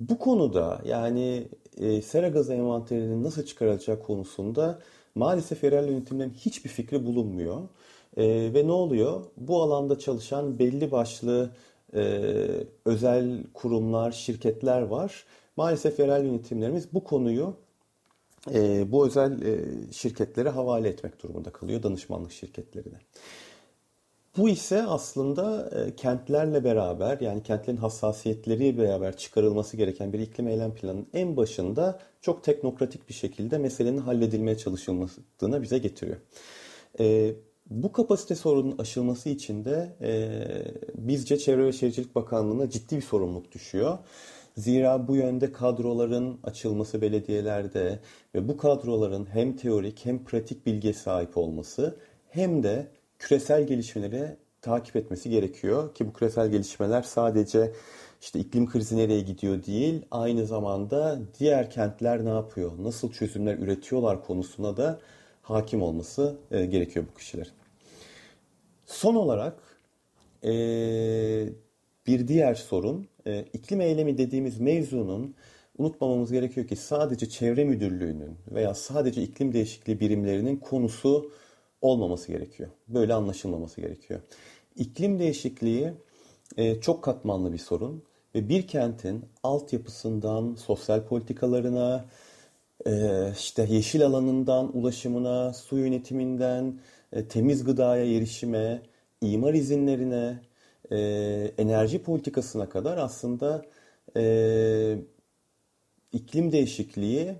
Bu 0.00 0.18
konuda 0.18 0.82
yani 0.84 1.48
e, 1.78 2.02
sera 2.02 2.28
gazı 2.28 2.54
envanterinin 2.54 3.24
nasıl 3.24 3.44
çıkarılacağı 3.44 4.02
konusunda 4.02 4.78
maalesef 5.14 5.64
yerel 5.64 5.88
yönetimlerin 5.88 6.30
hiçbir 6.30 6.70
fikri 6.70 7.06
bulunmuyor. 7.06 7.68
E, 8.16 8.54
ve 8.54 8.66
ne 8.66 8.72
oluyor? 8.72 9.24
Bu 9.36 9.62
alanda 9.62 9.98
çalışan 9.98 10.58
belli 10.58 10.90
başlı 10.90 11.50
e, 11.94 12.00
özel 12.84 13.44
kurumlar, 13.54 14.12
şirketler 14.12 14.82
var. 14.82 15.24
Maalesef 15.56 15.98
yerel 15.98 16.24
yönetimlerimiz 16.24 16.92
bu 16.92 17.04
konuyu 17.04 17.56
e, 18.54 18.92
bu 18.92 19.06
özel 19.06 19.42
e, 19.42 19.64
şirketlere 19.92 20.48
havale 20.48 20.88
etmek 20.88 21.22
durumunda 21.22 21.50
kalıyor 21.50 21.82
danışmanlık 21.82 22.32
şirketlerine. 22.32 22.98
Bu 24.36 24.48
ise 24.48 24.82
aslında 24.82 25.70
e, 25.70 25.96
kentlerle 25.96 26.64
beraber 26.64 27.20
yani 27.20 27.42
kentlerin 27.42 27.76
hassasiyetleriyle 27.76 28.78
beraber 28.78 29.16
çıkarılması 29.16 29.76
gereken 29.76 30.12
bir 30.12 30.18
iklim 30.18 30.48
eylem 30.48 30.74
planının 30.74 31.06
en 31.12 31.36
başında 31.36 32.00
çok 32.20 32.44
teknokratik 32.44 33.08
bir 33.08 33.14
şekilde 33.14 33.58
meselenin 33.58 33.98
halledilmeye 33.98 34.58
çalışılmasına 34.58 35.62
bize 35.62 35.78
getiriyor. 35.78 36.16
E, 37.00 37.34
bu 37.70 37.92
kapasite 37.92 38.34
sorunun 38.34 38.78
aşılması 38.78 39.28
için 39.28 39.64
de 39.64 39.96
e, 40.00 40.30
bizce 40.94 41.38
Çevre 41.38 41.66
ve 41.66 41.72
Şehircilik 41.72 42.14
Bakanlığı'na 42.14 42.70
ciddi 42.70 42.96
bir 42.96 43.02
sorumluluk 43.02 43.52
düşüyor. 43.52 43.98
Zira 44.56 45.08
bu 45.08 45.16
yönde 45.16 45.52
kadroların 45.52 46.38
açılması 46.44 47.02
belediyelerde 47.02 47.98
ve 48.34 48.48
bu 48.48 48.56
kadroların 48.56 49.26
hem 49.32 49.56
teorik 49.56 50.06
hem 50.06 50.24
pratik 50.24 50.66
bilgiye 50.66 50.92
sahip 50.92 51.36
olması 51.36 51.96
hem 52.28 52.62
de 52.62 52.86
küresel 53.18 53.66
gelişmeleri 53.66 54.36
takip 54.62 54.96
etmesi 54.96 55.30
gerekiyor 55.30 55.94
ki 55.94 56.06
bu 56.08 56.12
küresel 56.12 56.50
gelişmeler 56.50 57.02
sadece 57.02 57.72
işte 58.20 58.38
iklim 58.38 58.70
krizi 58.70 58.96
nereye 58.96 59.20
gidiyor 59.20 59.64
değil, 59.64 60.02
aynı 60.10 60.46
zamanda 60.46 61.18
diğer 61.38 61.70
kentler 61.70 62.24
ne 62.24 62.28
yapıyor, 62.28 62.72
nasıl 62.78 63.12
çözümler 63.12 63.58
üretiyorlar 63.58 64.24
konusuna 64.26 64.76
da 64.76 65.00
hakim 65.46 65.82
olması 65.82 66.36
e, 66.50 66.66
gerekiyor 66.66 67.04
bu 67.12 67.18
kişilerin. 67.18 67.52
Son 68.86 69.14
olarak 69.14 69.58
e, 70.44 70.52
bir 72.06 72.28
diğer 72.28 72.54
sorun 72.54 73.08
e, 73.26 73.44
iklim 73.52 73.80
eylemi 73.80 74.18
dediğimiz 74.18 74.60
mevzunun 74.60 75.34
unutmamamız 75.78 76.32
gerekiyor 76.32 76.66
ki 76.66 76.76
sadece 76.76 77.28
çevre 77.28 77.64
müdürlüğünün 77.64 78.36
veya 78.50 78.74
sadece 78.74 79.22
iklim 79.22 79.52
değişikliği 79.52 80.00
birimlerinin 80.00 80.56
konusu 80.56 81.32
olmaması 81.82 82.32
gerekiyor. 82.32 82.70
Böyle 82.88 83.14
anlaşılmaması 83.14 83.80
gerekiyor. 83.80 84.20
İklim 84.76 85.18
değişikliği 85.18 85.92
e, 86.56 86.80
çok 86.80 87.04
katmanlı 87.04 87.52
bir 87.52 87.58
sorun 87.58 88.02
ve 88.34 88.48
bir 88.48 88.66
kentin 88.66 89.24
altyapısından 89.42 90.54
sosyal 90.54 91.04
politikalarına, 91.04 92.04
e, 92.86 93.32
işte 93.32 93.66
yeşil 93.70 94.06
alanından 94.06 94.76
ulaşımına, 94.76 95.52
su 95.52 95.78
yönetiminden, 95.78 96.80
e, 97.12 97.28
temiz 97.28 97.64
gıdaya 97.64 98.16
erişime, 98.16 98.82
imar 99.20 99.54
izinlerine, 99.54 100.40
e, 100.90 100.98
enerji 101.58 102.02
politikasına 102.02 102.68
kadar 102.68 102.98
aslında 102.98 103.64
e, 104.16 104.98
iklim 106.12 106.52
değişikliği 106.52 107.34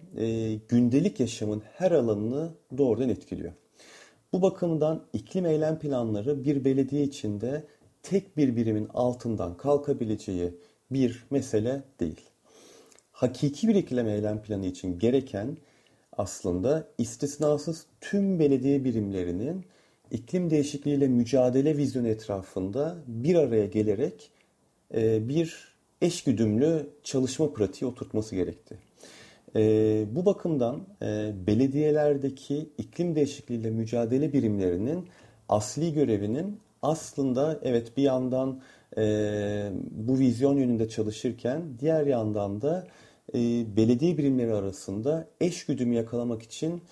gündelik 0.68 1.20
yaşamın 1.20 1.62
her 1.74 1.90
alanını 1.90 2.50
doğrudan 2.78 3.08
etkiliyor. 3.08 3.52
Bu 4.32 4.42
bakımdan 4.42 5.06
iklim 5.12 5.46
eylem 5.46 5.78
planları 5.78 6.44
bir 6.44 6.64
belediye 6.64 7.02
içinde 7.02 7.64
tek 8.02 8.36
bir 8.36 8.56
birimin 8.56 8.88
altından 8.94 9.56
kalkabileceği 9.56 10.54
bir 10.90 11.24
mesele 11.30 11.82
değil. 12.00 12.20
Hakiki 13.16 13.68
bir 13.68 13.74
iklim 13.74 14.08
eylem 14.08 14.42
planı 14.42 14.66
için 14.66 14.98
gereken 14.98 15.56
aslında 16.16 16.88
istisnasız 16.98 17.86
tüm 18.00 18.38
belediye 18.38 18.84
birimlerinin 18.84 19.64
iklim 20.10 20.50
değişikliğiyle 20.50 21.08
mücadele 21.08 21.76
vizyonu 21.76 22.08
etrafında 22.08 22.96
bir 23.06 23.34
araya 23.34 23.66
gelerek 23.66 24.30
e, 24.94 25.28
bir 25.28 25.74
eşgüdümlü 26.02 26.90
çalışma 27.04 27.52
pratiği 27.52 27.90
oturtması 27.90 28.34
gerekti. 28.34 28.78
E, 29.56 29.60
bu 30.10 30.26
bakımdan 30.26 30.80
e, 31.02 31.32
belediyelerdeki 31.46 32.70
iklim 32.78 33.14
değişikliğiyle 33.14 33.70
mücadele 33.70 34.32
birimlerinin 34.32 35.08
asli 35.48 35.92
görevinin 35.92 36.60
aslında 36.82 37.60
evet 37.62 37.96
bir 37.96 38.02
yandan 38.02 38.62
bu 39.90 40.18
vizyon 40.18 40.56
yönünde 40.56 40.88
çalışırken 40.88 41.62
diğer 41.80 42.06
yandan 42.06 42.60
da 42.60 42.86
belediye 43.76 44.18
birimleri 44.18 44.54
arasında 44.54 45.28
eşgüdümü 45.40 45.94
yakalamak 45.94 46.42
için 46.42 46.82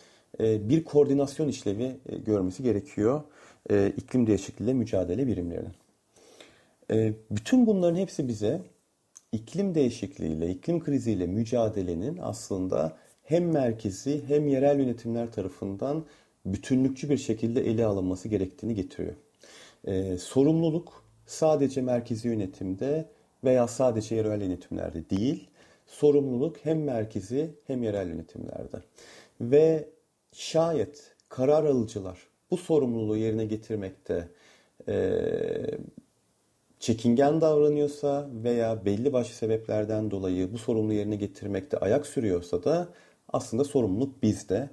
bir 0.41 0.85
koordinasyon 0.85 1.49
işlevi 1.49 1.97
görmesi 2.27 2.63
gerekiyor 2.63 3.23
iklim 3.97 4.27
değişikliğiyle 4.27 4.75
mücadele 4.75 5.27
birimlerinin. 5.27 5.73
Bütün 7.31 7.67
bunların 7.67 7.97
hepsi 7.97 8.29
bize 8.29 8.61
iklim 9.33 9.75
değişikliğiyle, 9.75 10.51
iklim 10.51 10.85
kriziyle 10.85 11.27
mücadelenin 11.27 12.19
aslında 12.23 12.97
hem 13.23 13.51
merkezi 13.53 14.23
hem 14.29 14.49
yerel 14.49 14.79
yönetimler 14.79 15.33
tarafından 15.33 16.05
bütünlükçü 16.47 17.11
bir 17.11 17.17
şekilde 17.17 17.61
ele 17.61 17.85
alınması 17.85 18.29
gerektiğini 18.29 18.75
getiriyor. 18.75 19.15
Ee, 19.87 20.19
sorumluluk 20.19 21.05
sadece 21.27 21.83
merkezi 21.83 22.29
yönetimde 22.29 23.09
veya 23.45 23.69
sadece 23.69 24.15
yerel 24.15 24.43
yönetimlerde 24.43 25.11
değil, 25.11 25.49
sorumluluk 25.87 26.57
hem 26.63 26.85
merkezi 26.85 27.51
hem 27.67 27.83
yerel 27.83 28.09
yönetimlerde. 28.09 28.77
Ve 29.41 29.89
şayet 30.33 31.15
karar 31.29 31.65
alıcılar 31.65 32.19
bu 32.51 32.57
sorumluluğu 32.57 33.17
yerine 33.17 33.45
getirmekte 33.45 34.29
e, 34.89 35.21
çekingen 36.81 37.41
davranıyorsa 37.41 38.29
veya 38.45 38.85
belli 38.85 39.13
başlı 39.13 39.35
sebeplerden 39.35 40.11
dolayı 40.11 40.53
bu 40.53 40.59
sorumluluğu 40.59 40.93
yerine 40.93 41.17
getirmekte 41.17 41.79
ayak 41.79 42.07
sürüyorsa 42.07 42.65
da 42.65 42.89
aslında 43.29 43.65
sorumluluk 43.65 44.23
bizde. 44.23 44.71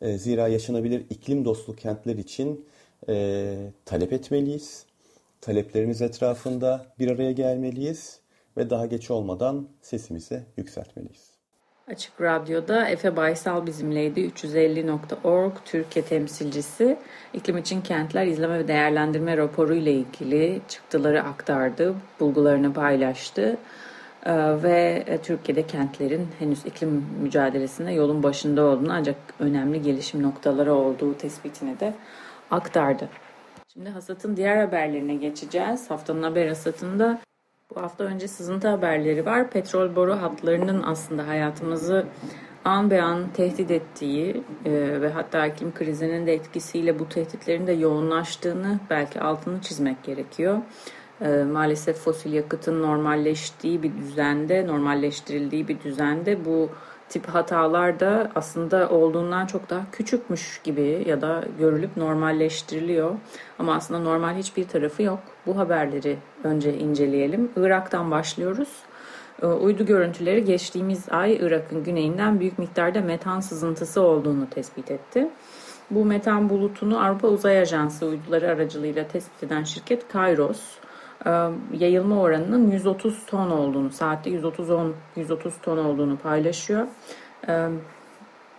E, 0.00 0.18
zira 0.18 0.48
yaşanabilir 0.48 1.06
iklim 1.10 1.44
dostu 1.44 1.76
kentler 1.76 2.16
için 2.16 2.66
e, 3.08 3.56
talep 3.84 4.12
etmeliyiz. 4.12 4.86
Taleplerimiz 5.40 6.02
etrafında 6.02 6.86
bir 6.98 7.10
araya 7.10 7.32
gelmeliyiz 7.32 8.20
ve 8.56 8.70
daha 8.70 8.86
geç 8.86 9.10
olmadan 9.10 9.68
sesimizi 9.80 10.46
yükseltmeliyiz. 10.56 11.34
Açık 11.88 12.20
Radyo'da 12.20 12.88
Efe 12.88 13.16
Baysal 13.16 13.66
bizimleydi. 13.66 14.20
350.org 14.20 15.52
Türkiye 15.64 16.04
temsilcisi. 16.04 16.98
İklim 17.32 17.58
için 17.58 17.80
Kentler 17.80 18.26
izleme 18.26 18.58
ve 18.58 18.68
değerlendirme 18.68 19.36
raporu 19.36 19.74
ile 19.74 19.92
ilgili 19.92 20.60
çıktıları 20.68 21.22
aktardı, 21.22 21.94
bulgularını 22.20 22.72
paylaştı. 22.72 23.58
Ee, 24.26 24.62
ve 24.62 25.04
e, 25.06 25.18
Türkiye'de 25.18 25.66
kentlerin 25.66 26.28
henüz 26.38 26.66
iklim 26.66 27.06
mücadelesinde 27.22 27.92
yolun 27.92 28.22
başında 28.22 28.64
olduğunu 28.64 28.92
ancak 28.92 29.16
önemli 29.38 29.82
gelişim 29.82 30.22
noktaları 30.22 30.74
olduğu 30.74 31.14
tespitini 31.14 31.80
de 31.80 31.94
aktardı. 32.50 33.08
Şimdi 33.72 33.90
hasatın 33.90 34.36
diğer 34.36 34.56
haberlerine 34.56 35.14
geçeceğiz. 35.14 35.90
Haftanın 35.90 36.22
haber 36.22 36.48
hasatında 36.48 37.20
bu 37.70 37.82
hafta 37.82 38.04
önce 38.04 38.28
sızıntı 38.28 38.68
haberleri 38.68 39.26
var. 39.26 39.50
Petrol 39.50 39.96
boru 39.96 40.22
hatlarının 40.22 40.82
aslında 40.82 41.26
hayatımızı 41.26 42.06
an 42.64 42.90
be 42.90 43.02
an 43.02 43.28
tehdit 43.32 43.70
ettiği 43.70 44.42
e, 44.64 45.00
ve 45.00 45.08
hatta 45.08 45.46
iklim 45.46 45.74
krizinin 45.74 46.26
de 46.26 46.34
etkisiyle 46.34 46.98
bu 46.98 47.08
tehditlerin 47.08 47.66
de 47.66 47.72
yoğunlaştığını 47.72 48.80
belki 48.90 49.20
altını 49.20 49.60
çizmek 49.60 50.02
gerekiyor. 50.02 50.58
E, 51.20 51.44
maalesef 51.44 51.96
fosil 51.96 52.32
yakıtın 52.32 52.82
normalleştiği 52.82 53.82
bir 53.82 53.96
düzende, 53.96 54.66
normalleştirildiği 54.66 55.68
bir 55.68 55.80
düzende 55.80 56.44
bu 56.44 56.70
tip 57.14 57.28
hatalar 57.28 58.00
da 58.00 58.30
aslında 58.34 58.88
olduğundan 58.88 59.46
çok 59.46 59.70
daha 59.70 59.82
küçükmüş 59.92 60.60
gibi 60.64 61.04
ya 61.06 61.20
da 61.20 61.44
görülüp 61.58 61.96
normalleştiriliyor. 61.96 63.10
Ama 63.58 63.74
aslında 63.74 64.00
normal 64.00 64.36
hiçbir 64.36 64.68
tarafı 64.68 65.02
yok. 65.02 65.18
Bu 65.46 65.58
haberleri 65.58 66.18
önce 66.44 66.74
inceleyelim. 66.74 67.50
Irak'tan 67.56 68.10
başlıyoruz. 68.10 68.68
Ee, 69.42 69.46
uydu 69.46 69.86
görüntüleri 69.86 70.44
geçtiğimiz 70.44 71.08
ay 71.10 71.38
Irak'ın 71.40 71.84
güneyinden 71.84 72.40
büyük 72.40 72.58
miktarda 72.58 73.00
metan 73.00 73.40
sızıntısı 73.40 74.00
olduğunu 74.00 74.50
tespit 74.50 74.90
etti. 74.90 75.28
Bu 75.90 76.04
metan 76.04 76.50
bulutunu 76.50 77.04
Avrupa 77.04 77.28
Uzay 77.28 77.58
Ajansı 77.58 78.06
uyduları 78.06 78.48
aracılığıyla 78.50 79.08
tespit 79.08 79.42
eden 79.42 79.64
şirket 79.64 80.08
Kairos, 80.08 80.60
yayılma 81.72 82.20
oranının 82.20 82.70
130 82.70 83.26
ton 83.26 83.50
olduğunu, 83.50 83.90
saatte 83.90 84.30
130 84.30 84.68
130 85.16 85.54
ton 85.62 85.78
olduğunu 85.78 86.18
paylaşıyor. 86.18 86.86
E, 87.48 87.68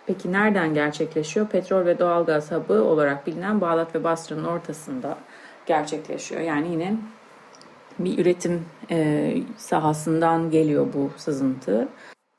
peki 0.06 0.32
nereden 0.32 0.74
gerçekleşiyor? 0.74 1.48
Petrol 1.48 1.86
ve 1.86 2.00
doğalgaz 2.00 2.52
hub'ı 2.52 2.84
olarak 2.84 3.28
bilinen 3.28 3.62
Bağdat 3.62 3.96
ve 3.96 4.04
Basra'nın 4.04 4.44
ortasında 4.44 5.18
gerçekleşiyor. 5.66 6.42
Yani 6.42 6.72
yine 6.72 6.96
bir 8.00 8.18
üretim 8.18 8.66
e, 8.92 9.34
sahasından 9.58 10.52
geliyor 10.52 10.88
bu 10.94 11.10
sızıntı. 11.18 11.88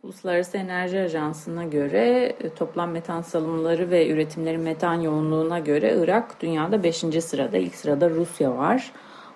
Uluslararası 0.02 0.56
Enerji 0.56 1.00
Ajansı'na 1.00 1.64
göre 1.64 2.36
toplam 2.56 2.90
metan 2.90 3.22
salımları 3.22 3.90
ve 3.90 4.08
üretimlerin 4.08 4.60
metan 4.60 5.00
yoğunluğuna 5.00 5.58
göre 5.58 5.96
Irak 5.98 6.40
dünyada 6.40 6.82
5. 6.82 6.96
sırada. 6.96 7.56
İlk 7.56 7.74
sırada 7.74 8.10
Rusya 8.10 8.56
var. 8.56 8.92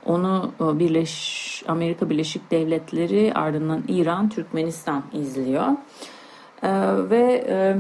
Onu 0.07 0.53
e, 0.61 0.79
Birleş 0.79 1.63
Amerika 1.69 2.11
Birleşik 2.11 2.51
Devletleri 2.51 3.33
ardından 3.35 3.83
İran, 3.89 4.29
Türkmenistan 4.29 5.03
izliyor. 5.13 5.67
Ee, 6.63 6.69
ve 7.11 7.45
e, 7.49 7.77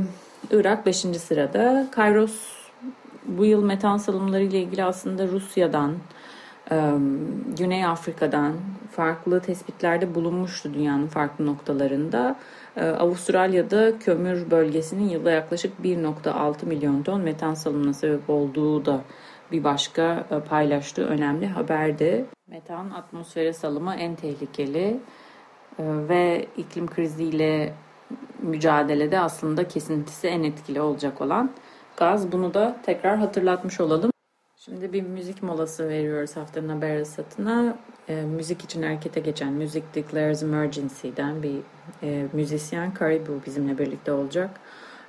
Irak 0.51 0.87
5. 0.87 0.97
sırada. 0.97 1.87
Kairos 1.91 2.33
bu 3.27 3.45
yıl 3.45 3.65
metan 3.65 3.97
salımları 3.97 4.43
ile 4.43 4.61
ilgili 4.61 4.85
aslında 4.85 5.29
Rusya'dan, 5.29 5.95
e, 6.71 6.93
Güney 7.59 7.85
Afrika'dan 7.85 8.53
farklı 8.91 9.41
tespitlerde 9.41 10.15
bulunmuştu 10.15 10.75
dünyanın 10.75 11.07
farklı 11.07 11.47
noktalarında. 11.47 12.37
E, 12.77 12.85
Avustralya'da 12.87 13.99
kömür 13.99 14.51
bölgesinin 14.51 15.09
yılda 15.09 15.31
yaklaşık 15.31 15.73
1.6 15.85 16.67
milyon 16.67 17.03
ton 17.03 17.21
metan 17.21 17.55
salımına 17.55 17.93
sebep 17.93 18.31
olduğu 18.31 18.85
da 18.85 19.01
bir 19.53 19.65
başka 19.65 20.27
e, 20.31 20.41
paylaştığı 20.41 21.07
önemli 21.07 21.47
haberdi. 21.47 22.25
Metan 22.47 22.91
atmosfere 22.91 23.53
salımı 23.53 23.95
en 23.95 24.15
tehlikeli 24.15 25.01
e, 25.79 25.85
ve 26.09 26.47
iklim 26.57 26.87
kriziyle 26.87 27.75
mücadelede 28.39 29.21
aslında 29.21 29.69
kesintisi 29.69 30.29
en 30.29 30.43
etkili 30.43 30.81
olacak 30.81 31.21
olan 31.21 31.51
gaz. 31.97 32.33
Bunu 32.33 32.55
da 32.55 32.77
tekrar 32.83 33.19
hatırlatmış 33.19 33.81
olalım. 33.81 34.11
Şimdi 34.57 34.93
bir 34.93 35.03
müzik 35.03 35.43
molası 35.43 35.89
veriyoruz 35.89 36.37
haftanın 36.37 36.69
haber 36.69 37.05
satına. 37.05 37.79
E, 38.09 38.23
müzik 38.23 38.65
için 38.65 38.83
harekete 38.83 39.21
geçen 39.21 39.53
Music 39.53 39.85
Declares 39.95 40.43
Emergency'den 40.43 41.43
bir 41.43 41.59
e, 42.03 42.27
müzisyen 42.33 42.93
Caribou 43.01 43.41
bizimle 43.47 43.79
birlikte 43.79 44.13
olacak. 44.13 44.51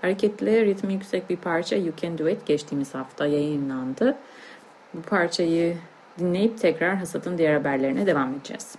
Hareketli, 0.01 0.65
ritmi 0.65 0.93
yüksek 0.93 1.29
bir 1.29 1.37
parça 1.37 1.75
You 1.75 1.93
Can 2.01 2.17
Do 2.17 2.29
It 2.29 2.45
geçtiğimiz 2.45 2.95
hafta 2.95 3.25
yayınlandı. 3.25 4.17
Bu 4.93 5.01
parçayı 5.01 5.77
dinleyip 6.19 6.59
tekrar 6.59 6.95
Hasat'ın 6.95 7.37
diğer 7.37 7.53
haberlerine 7.53 8.05
devam 8.05 8.33
edeceğiz. 8.33 8.75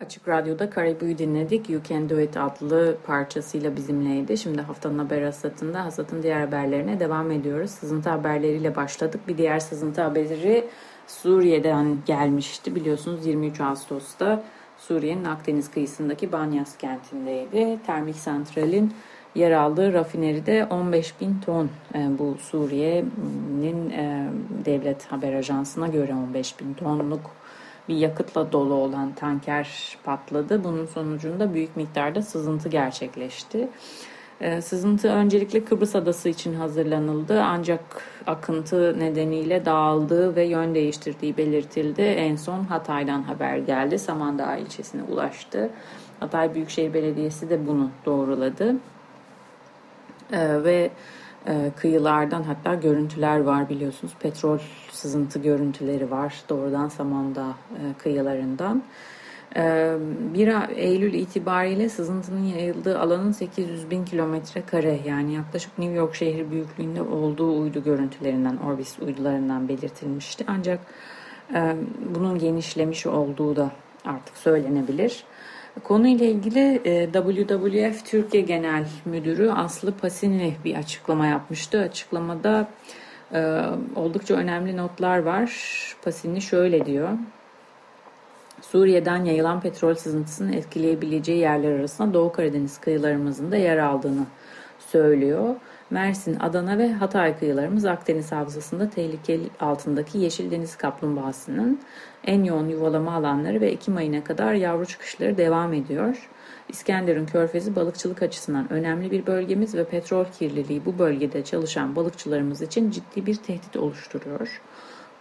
Açık 0.00 0.28
Radyo'da 0.28 0.70
Karibu'yu 0.70 1.18
dinledik. 1.18 1.70
You 1.70 1.82
Can 1.88 2.10
Do 2.10 2.20
It 2.20 2.36
adlı 2.36 2.96
parçasıyla 3.06 3.76
bizimleydi. 3.76 4.38
Şimdi 4.38 4.62
haftanın 4.62 4.98
haber 4.98 5.22
hasatında 5.22 5.84
Hasat'ın 5.84 6.22
diğer 6.22 6.40
haberlerine 6.40 7.00
devam 7.00 7.30
ediyoruz. 7.30 7.70
Sızıntı 7.70 8.10
haberleriyle 8.10 8.76
başladık. 8.76 9.20
Bir 9.28 9.38
diğer 9.38 9.60
sızıntı 9.60 10.02
haberi 10.02 10.68
Suriye'den 11.06 11.98
gelmişti. 12.06 12.74
Biliyorsunuz 12.74 13.26
23 13.26 13.60
Ağustos'ta 13.60 14.42
Suriye'nin 14.78 15.24
Akdeniz 15.24 15.70
kıyısındaki 15.70 16.32
Banyas 16.32 16.76
kentindeydi. 16.76 17.78
Termik 17.86 18.16
santralin 18.16 18.94
yer 19.34 19.50
aldığı 19.50 19.92
rafineride 19.92 20.66
15 20.70 21.20
bin 21.20 21.40
ton 21.46 21.70
e, 21.94 22.18
bu 22.18 22.36
Suriye'nin 22.40 23.90
e, 23.90 24.28
devlet 24.64 25.12
haber 25.12 25.32
ajansına 25.32 25.88
göre 25.88 26.14
15 26.14 26.60
bin 26.60 26.74
tonluk 26.74 27.30
bir 27.88 27.96
yakıtla 27.96 28.52
dolu 28.52 28.74
olan 28.74 29.12
tanker 29.12 29.96
patladı. 30.04 30.64
Bunun 30.64 30.86
sonucunda 30.86 31.54
büyük 31.54 31.76
miktarda 31.76 32.22
sızıntı 32.22 32.68
gerçekleşti. 32.68 33.68
Ee, 34.40 34.60
sızıntı 34.60 35.08
öncelikle 35.08 35.64
Kıbrıs 35.64 35.96
Adası 35.96 36.28
için 36.28 36.54
hazırlanıldı 36.54 37.42
ancak 37.42 37.80
akıntı 38.26 38.98
nedeniyle 38.98 39.64
dağıldığı 39.64 40.36
ve 40.36 40.44
yön 40.44 40.74
değiştirdiği 40.74 41.36
belirtildi. 41.36 42.02
En 42.02 42.36
son 42.36 42.64
Hatay'dan 42.64 43.22
haber 43.22 43.56
geldi. 43.56 43.98
Samandağ 43.98 44.56
ilçesine 44.56 45.02
ulaştı. 45.02 45.70
Hatay 46.20 46.54
Büyükşehir 46.54 46.94
Belediyesi 46.94 47.50
de 47.50 47.66
bunu 47.66 47.90
doğruladı. 48.06 48.76
Ee, 50.32 50.64
ve 50.64 50.90
e, 51.46 51.70
kıyılardan 51.76 52.42
hatta 52.42 52.74
görüntüler 52.74 53.40
var 53.40 53.68
biliyorsunuz. 53.68 54.14
Petrol 54.20 54.58
sızıntı 54.90 55.38
görüntüleri 55.38 56.10
var 56.10 56.34
doğrudan 56.48 56.88
Samandağ 56.88 57.48
e, 57.50 57.82
kıyılarından. 57.98 58.82
1 59.56 59.58
ee, 59.58 60.68
Eylül 60.74 61.14
itibariyle 61.14 61.88
sızıntının 61.88 62.44
yayıldığı 62.44 62.98
alanın 62.98 63.32
800 63.32 63.90
bin 63.90 64.04
kilometre 64.04 64.62
kare 64.62 65.00
yani 65.06 65.34
yaklaşık 65.34 65.78
New 65.78 65.94
York 65.94 66.14
şehri 66.14 66.50
büyüklüğünde 66.50 67.02
olduğu 67.02 67.60
uydu 67.60 67.84
görüntülerinden, 67.84 68.56
Orbis 68.56 68.98
uydularından 68.98 69.68
belirtilmişti. 69.68 70.44
Ancak 70.48 70.80
e, 71.54 71.76
bunun 72.14 72.38
genişlemiş 72.38 73.06
olduğu 73.06 73.56
da 73.56 73.70
artık 74.04 74.36
söylenebilir. 74.36 75.24
Konuyla 75.84 76.26
ilgili 76.26 76.80
e, 76.84 77.12
WWF 77.12 78.04
Türkiye 78.04 78.42
Genel 78.42 78.84
Müdürü 79.04 79.50
Aslı 79.50 79.92
Pasinli 79.92 80.54
bir 80.64 80.74
açıklama 80.74 81.26
yapmıştı. 81.26 81.80
Açıklamada 81.80 82.68
e, 83.32 83.60
oldukça 83.96 84.34
önemli 84.34 84.76
notlar 84.76 85.18
var. 85.18 85.50
Pasinli 86.02 86.42
şöyle 86.42 86.86
diyor. 86.86 87.08
Suriye'den 88.62 89.24
yayılan 89.24 89.60
petrol 89.60 89.94
sızıntısının 89.94 90.52
etkileyebileceği 90.52 91.38
yerler 91.38 91.72
arasında 91.72 92.14
Doğu 92.14 92.32
Karadeniz 92.32 92.78
kıyılarımızın 92.78 93.52
da 93.52 93.56
yer 93.56 93.78
aldığını 93.78 94.26
söylüyor. 94.78 95.54
Mersin, 95.90 96.36
Adana 96.40 96.78
ve 96.78 96.92
Hatay 96.92 97.38
kıyılarımız 97.38 97.84
Akdeniz 97.84 98.32
havzasında 98.32 98.90
tehlike 98.90 99.40
altındaki 99.60 100.18
Yeşil 100.18 100.50
Deniz 100.50 100.76
Kaplumbağası'nın 100.76 101.80
en 102.24 102.44
yoğun 102.44 102.68
yuvalama 102.68 103.14
alanları 103.14 103.60
ve 103.60 103.70
Ekim 103.70 103.96
ayına 103.96 104.24
kadar 104.24 104.54
yavru 104.54 104.86
çıkışları 104.86 105.36
devam 105.36 105.72
ediyor. 105.72 106.28
İskenderun 106.68 107.26
Körfezi 107.26 107.76
balıkçılık 107.76 108.22
açısından 108.22 108.72
önemli 108.72 109.10
bir 109.10 109.26
bölgemiz 109.26 109.74
ve 109.74 109.84
petrol 109.84 110.24
kirliliği 110.38 110.84
bu 110.86 110.98
bölgede 110.98 111.44
çalışan 111.44 111.96
balıkçılarımız 111.96 112.62
için 112.62 112.90
ciddi 112.90 113.26
bir 113.26 113.34
tehdit 113.34 113.76
oluşturuyor. 113.76 114.60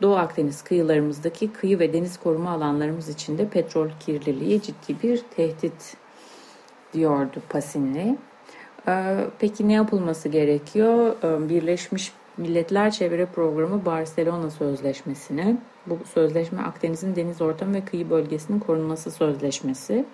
Doğu 0.02 0.16
Akdeniz 0.16 0.62
kıyılarımızdaki 0.62 1.54
kıyı 1.54 1.80
ve 1.80 1.94
deniz 1.94 2.18
koruma 2.18 2.52
alanlarımız 2.52 3.10
için 3.10 3.38
de 3.38 3.50
petrol 3.50 3.90
kirliliği 4.00 4.62
ciddi 4.62 4.96
bir 5.04 5.18
tehdit 5.36 5.98
diyordu 6.94 7.42
Pasinli. 7.50 8.18
Ee, 8.88 9.15
peki 9.39 9.68
ne 9.68 9.74
yapılması 9.74 10.30
gerekiyor? 10.30 11.15
Ee, 11.24 11.50
Birleşmiş 11.50 12.12
Milletler 12.38 12.92
Çevre 12.92 13.26
Programı 13.26 13.86
Barcelona 13.86 14.50
Sözleşmesi'ne, 14.50 15.58
bu 15.86 15.98
sözleşme 16.13 16.62
Akdeniz'in 16.62 17.15
deniz 17.15 17.42
ortamı 17.42 17.74
ve 17.74 17.86
kıyı 17.86 18.10
bölgesinin 18.10 18.60
korunması 18.60 19.12
sözleşmesi. 19.12 20.06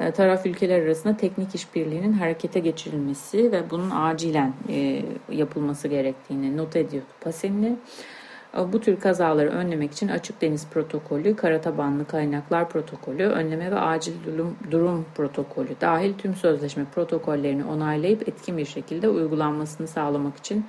Ee, 0.00 0.10
taraf 0.10 0.46
ülkeler 0.46 0.82
arasında 0.82 1.16
teknik 1.16 1.54
işbirliğinin 1.54 2.12
harekete 2.12 2.60
geçirilmesi 2.60 3.52
ve 3.52 3.70
bunun 3.70 3.90
acilen 3.90 4.54
e, 4.68 5.02
yapılması 5.32 5.88
gerektiğini 5.88 6.56
not 6.56 6.76
ediyordu 6.76 7.08
Pasinli. 7.20 7.76
Bu 8.56 8.80
tür 8.80 9.00
kazaları 9.00 9.48
önlemek 9.48 9.92
için 9.92 10.08
açık 10.08 10.40
deniz 10.40 10.68
protokolü, 10.68 11.36
kara 11.36 11.60
tabanlı 11.60 12.06
kaynaklar 12.06 12.68
protokolü, 12.68 13.26
önleme 13.26 13.70
ve 13.70 13.78
acil 13.78 14.24
durum, 14.24 14.56
durum 14.70 15.06
protokolü 15.14 15.80
dahil 15.80 16.14
tüm 16.18 16.34
sözleşme 16.34 16.84
protokollerini 16.94 17.64
onaylayıp 17.64 18.28
etkin 18.28 18.58
bir 18.58 18.64
şekilde 18.64 19.08
uygulanmasını 19.08 19.88
sağlamak 19.88 20.36
için 20.36 20.66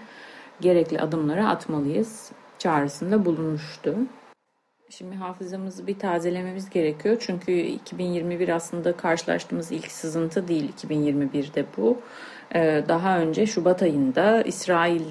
gerekli 0.61 0.99
adımları 0.99 1.47
atmalıyız 1.47 2.31
çağrısında 2.59 3.25
bulunmuştu. 3.25 3.95
Şimdi 4.89 5.15
hafızamızı 5.15 5.87
bir 5.87 5.99
tazelememiz 5.99 6.69
gerekiyor. 6.69 7.17
Çünkü 7.19 7.51
2021 7.51 8.49
aslında 8.49 8.97
karşılaştığımız 8.97 9.71
ilk 9.71 9.91
sızıntı 9.91 10.47
değil 10.47 10.71
2021'de 10.73 11.65
bu. 11.77 11.97
Ee, 12.55 12.83
daha 12.87 13.19
önce 13.19 13.45
Şubat 13.45 13.81
ayında 13.81 14.41
İsrail 14.41 15.01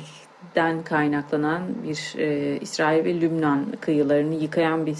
den 0.54 0.82
kaynaklanan 0.82 1.62
bir 1.84 2.14
e, 2.18 2.58
İsrail 2.60 3.04
ve 3.04 3.20
Lübnan 3.20 3.66
kıyılarını 3.80 4.34
yıkayan 4.34 4.86
bir 4.86 4.96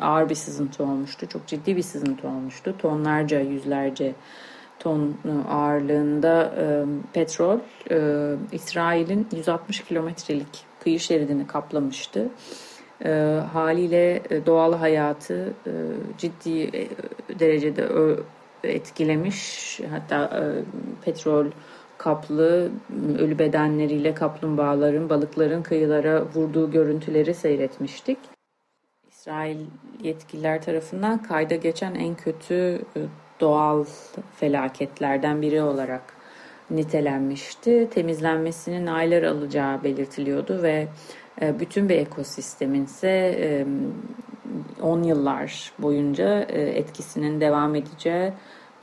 ağır 0.00 0.28
bir 0.28 0.34
sızıntı 0.34 0.84
olmuştu. 0.84 1.28
Çok 1.28 1.46
ciddi 1.46 1.76
bir 1.76 1.82
sızıntı 1.82 2.28
olmuştu. 2.28 2.74
Tonlarca, 2.78 3.40
yüzlerce 3.40 4.14
ton 4.78 5.16
ağırlığında 5.50 6.54
e, 6.58 6.84
petrol 7.12 7.58
e, 7.90 7.98
İsrail'in 8.52 9.26
160 9.32 9.84
kilometrelik 9.84 10.64
kıyı 10.80 11.00
şeridini 11.00 11.46
kaplamıştı. 11.46 12.28
E, 13.04 13.10
haliyle 13.52 14.22
doğal 14.46 14.74
hayatı 14.74 15.52
e, 15.66 15.72
ciddi 16.18 16.88
derecede 17.38 17.88
etkilemiş. 18.64 19.80
Hatta 19.90 20.24
e, 20.24 20.42
petrol 21.04 21.46
kaplı 21.98 22.70
ölü 23.18 23.38
bedenleriyle 23.38 24.14
kaplumbağaların, 24.14 25.10
balıkların 25.10 25.62
kıyılara 25.62 26.24
vurduğu 26.34 26.70
görüntüleri 26.70 27.34
seyretmiştik. 27.34 28.18
İsrail 29.10 29.58
yetkililer 30.02 30.62
tarafından 30.62 31.22
kayda 31.22 31.54
geçen 31.54 31.94
en 31.94 32.14
kötü 32.14 32.80
e, 32.96 33.00
doğal 33.40 33.84
felaketlerden 34.36 35.42
biri 35.42 35.62
olarak 35.62 36.02
nitelenmişti. 36.70 37.88
Temizlenmesinin 37.90 38.86
aylar 38.86 39.22
alacağı 39.22 39.84
belirtiliyordu 39.84 40.62
ve 40.62 40.88
e, 41.42 41.60
bütün 41.60 41.88
bir 41.88 41.98
ekosistemin 41.98 42.84
ise 42.84 43.66
10 44.82 45.02
e, 45.02 45.06
yıllar 45.06 45.72
boyunca 45.78 46.40
etkisinin 46.50 47.40
devam 47.40 47.74
edeceği 47.74 48.32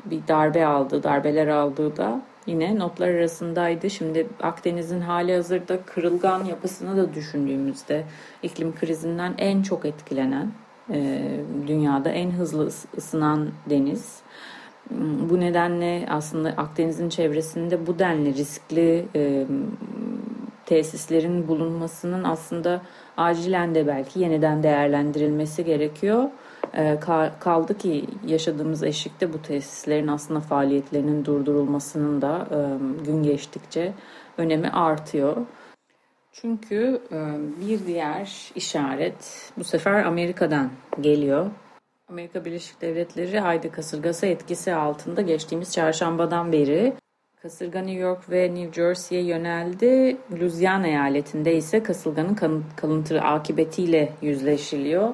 bir 0.06 0.28
darbe 0.28 0.66
aldığı, 0.66 1.04
darbeler 1.04 1.48
aldığı 1.48 1.98
da 1.98 2.22
yine 2.46 2.80
notlar 2.80 3.08
arasındaydı. 3.08 3.90
Şimdi 3.90 4.28
Akdeniz'in 4.42 5.02
hali 5.02 5.36
hazırda 5.36 5.82
kırılgan 5.82 6.46
yapısını 6.46 6.98
da 6.98 7.14
düşündüğümüzde 7.14 8.04
iklim 8.44 8.76
krizinden 8.76 9.34
en 9.38 9.62
çok 9.64 9.86
etkilenen, 9.86 10.52
e, 10.90 11.22
dünyada 11.68 12.10
en 12.10 12.32
hızlı 12.32 12.70
ısınan 12.98 13.50
deniz. 13.70 14.20
Bu 15.30 15.40
nedenle 15.40 16.06
aslında 16.10 16.50
Akdeniz'in 16.50 17.10
çevresinde 17.10 17.88
bu 17.88 18.00
denli 18.00 18.36
riskli 18.36 19.06
e, 19.16 19.46
tesislerin 20.66 21.48
bulunmasının 21.48 22.24
aslında 22.24 22.82
acilen 23.18 23.76
de 23.76 23.88
belki 23.88 24.20
yeniden 24.20 24.64
değerlendirilmesi 24.64 25.66
gerekiyor. 25.66 26.30
Ee, 26.78 27.00
kaldı 27.40 27.78
ki 27.78 28.06
yaşadığımız 28.28 28.84
eşikte 28.84 29.34
bu 29.34 29.42
tesislerin 29.42 30.08
aslında 30.08 30.40
faaliyetlerinin 30.40 31.26
durdurulmasının 31.26 32.22
da 32.22 32.48
e, 32.52 32.60
gün 33.06 33.24
geçtikçe 33.24 33.94
önemi 34.38 34.70
artıyor. 34.70 35.38
Çünkü 36.32 37.02
e, 37.12 37.18
bir 37.62 37.86
diğer 37.86 38.52
işaret 38.56 39.52
bu 39.58 39.64
sefer 39.64 40.04
Amerika'dan 40.04 40.70
geliyor. 41.02 41.48
Amerika 42.10 42.46
Birleşik 42.46 42.82
Devletleri 42.82 43.40
Haydi 43.40 43.72
kasırgası 43.72 44.26
etkisi 44.26 44.74
altında 44.74 45.22
geçtiğimiz 45.22 45.74
çarşambadan 45.74 46.52
beri 46.52 46.94
kasırga 47.42 47.80
New 47.80 48.02
York 48.02 48.30
ve 48.30 48.56
New 48.56 48.74
Jersey'ye 48.74 49.24
yöneldi. 49.24 50.18
Louisiana 50.40 50.88
eyaletinde 50.88 51.56
ise 51.56 51.84
kasırganın 51.84 52.64
kalıntı 52.76 53.22
akıbetiyle 53.22 54.14
yüzleşiliyor. 54.22 55.14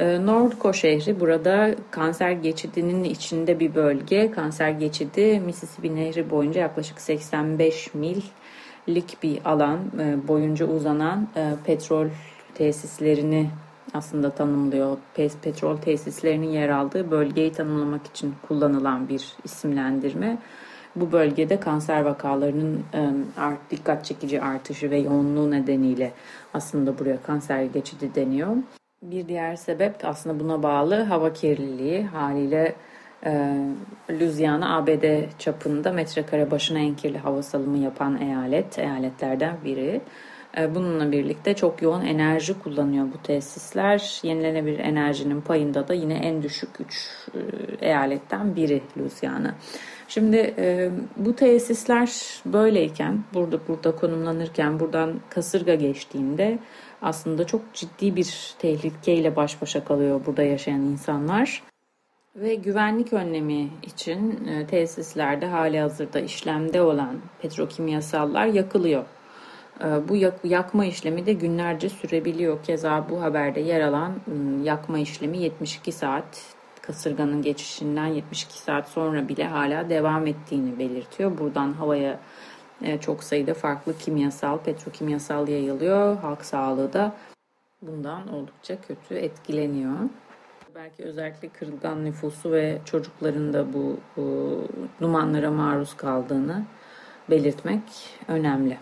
Ee, 0.00 0.26
Nordco 0.26 0.72
şehri 0.72 1.20
burada 1.20 1.74
kanser 1.90 2.30
geçidinin 2.30 3.04
içinde 3.04 3.60
bir 3.60 3.74
bölge. 3.74 4.30
Kanser 4.30 4.70
geçidi 4.70 5.40
Mississippi 5.40 5.96
Nehri 5.96 6.30
boyunca 6.30 6.60
yaklaşık 6.60 7.00
85 7.00 7.94
millik 7.94 9.22
bir 9.22 9.40
alan 9.44 9.78
e, 10.00 10.28
boyunca 10.28 10.66
uzanan 10.66 11.28
e, 11.36 11.50
petrol 11.64 12.06
tesislerini 12.54 13.50
aslında 13.94 14.30
tanımlıyor. 14.30 14.96
Petrol 15.42 15.76
tesislerinin 15.76 16.50
yer 16.50 16.68
aldığı 16.68 17.10
bölgeyi 17.10 17.52
tanımlamak 17.52 18.06
için 18.06 18.34
kullanılan 18.48 19.08
bir 19.08 19.32
isimlendirme. 19.44 20.38
Bu 20.96 21.12
bölgede 21.12 21.60
kanser 21.60 22.00
vakalarının 22.00 22.84
e, 22.94 23.10
dikkat 23.70 24.04
çekici 24.04 24.42
artışı 24.42 24.90
ve 24.90 24.98
yoğunluğu 24.98 25.50
nedeniyle 25.50 26.12
aslında 26.54 26.98
buraya 26.98 27.22
kanser 27.22 27.62
geçidi 27.62 28.14
deniyor. 28.14 28.56
Bir 29.02 29.28
diğer 29.28 29.56
sebep 29.56 29.94
aslında 30.04 30.40
buna 30.40 30.62
bağlı 30.62 31.02
hava 31.02 31.32
kirliliği 31.32 32.04
haliyle 32.04 32.74
e, 33.26 33.56
Louisiana 34.10 34.76
ABD 34.76 35.04
çapında 35.38 35.92
metrekare 35.92 36.50
başına 36.50 36.78
en 36.78 36.94
kirli 36.94 37.18
hava 37.18 37.42
salımı 37.42 37.78
yapan 37.78 38.20
eyalet, 38.20 38.78
eyaletlerden 38.78 39.56
biri. 39.64 40.00
E, 40.58 40.74
bununla 40.74 41.12
birlikte 41.12 41.54
çok 41.54 41.82
yoğun 41.82 42.00
enerji 42.00 42.58
kullanıyor 42.58 43.06
bu 43.14 43.22
tesisler. 43.22 44.20
Yenilenebilir 44.22 44.78
enerjinin 44.78 45.40
payında 45.40 45.88
da 45.88 45.94
yine 45.94 46.14
en 46.14 46.42
düşük 46.42 46.70
3 46.80 47.08
e, 47.34 47.86
eyaletten 47.86 48.56
biri 48.56 48.82
Louisiana. 48.98 49.54
Şimdi 50.08 50.54
e, 50.58 50.90
bu 51.16 51.36
tesisler 51.36 52.10
böyleyken, 52.46 53.24
burada 53.34 53.58
burada 53.68 53.96
konumlanırken, 53.96 54.80
buradan 54.80 55.20
kasırga 55.30 55.74
geçtiğinde 55.74 56.58
aslında 57.02 57.46
çok 57.46 57.74
ciddi 57.74 58.16
bir 58.16 58.54
tehlikeyle 58.58 59.36
baş 59.36 59.62
başa 59.62 59.84
kalıyor 59.84 60.20
burada 60.26 60.42
yaşayan 60.42 60.80
insanlar. 60.80 61.62
Ve 62.36 62.54
güvenlik 62.54 63.12
önlemi 63.12 63.68
için 63.82 64.46
e, 64.46 64.66
tesislerde 64.66 65.46
hali 65.46 65.80
hazırda 65.80 66.20
işlemde 66.20 66.82
olan 66.82 67.20
petrokimyasallar 67.42 68.46
yakılıyor. 68.46 69.04
E, 69.80 70.08
bu 70.08 70.16
yak, 70.16 70.44
yakma 70.44 70.84
işlemi 70.84 71.26
de 71.26 71.32
günlerce 71.32 71.88
sürebiliyor. 71.88 72.64
Keza 72.64 73.06
bu 73.10 73.22
haberde 73.22 73.60
yer 73.60 73.80
alan 73.80 74.14
yakma 74.62 74.98
işlemi 74.98 75.38
72 75.38 75.92
saat 75.92 76.54
kasırganın 76.82 77.42
geçişinden 77.42 78.06
72 78.06 78.58
saat 78.58 78.88
sonra 78.88 79.28
bile 79.28 79.44
hala 79.44 79.90
devam 79.90 80.26
ettiğini 80.26 80.78
belirtiyor. 80.78 81.38
Buradan 81.38 81.72
havaya 81.72 82.20
çok 83.00 83.24
sayıda 83.24 83.54
farklı 83.54 83.98
kimyasal, 83.98 84.58
petrokimyasal 84.58 85.48
yayılıyor. 85.48 86.16
Halk 86.16 86.44
sağlığı 86.44 86.92
da 86.92 87.12
bundan 87.82 88.34
oldukça 88.34 88.80
kötü 88.80 89.14
etkileniyor. 89.14 89.94
Belki 90.74 91.04
özellikle 91.04 91.48
kırılgan 91.48 92.04
nüfusu 92.04 92.52
ve 92.52 92.78
çocukların 92.84 93.52
da 93.52 93.72
bu, 93.72 93.96
bu 94.16 94.58
dumanlara 95.00 95.50
maruz 95.50 95.96
kaldığını 95.96 96.64
belirtmek 97.30 97.82
önemli. 98.28 98.78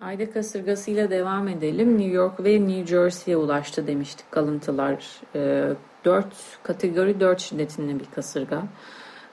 Ayda 0.00 0.30
kasırgasıyla 0.30 1.10
devam 1.10 1.48
edelim. 1.48 1.98
New 1.98 2.12
York 2.12 2.44
ve 2.44 2.60
New 2.60 2.86
Jersey'ye 2.86 3.36
ulaştı 3.36 3.86
demiştik 3.86 4.32
kalıntılar. 4.32 5.20
4 6.04 6.24
ee, 6.24 6.28
kategori 6.62 7.20
4 7.20 7.40
şiddetinde 7.40 8.00
bir 8.00 8.06
kasırga 8.14 8.62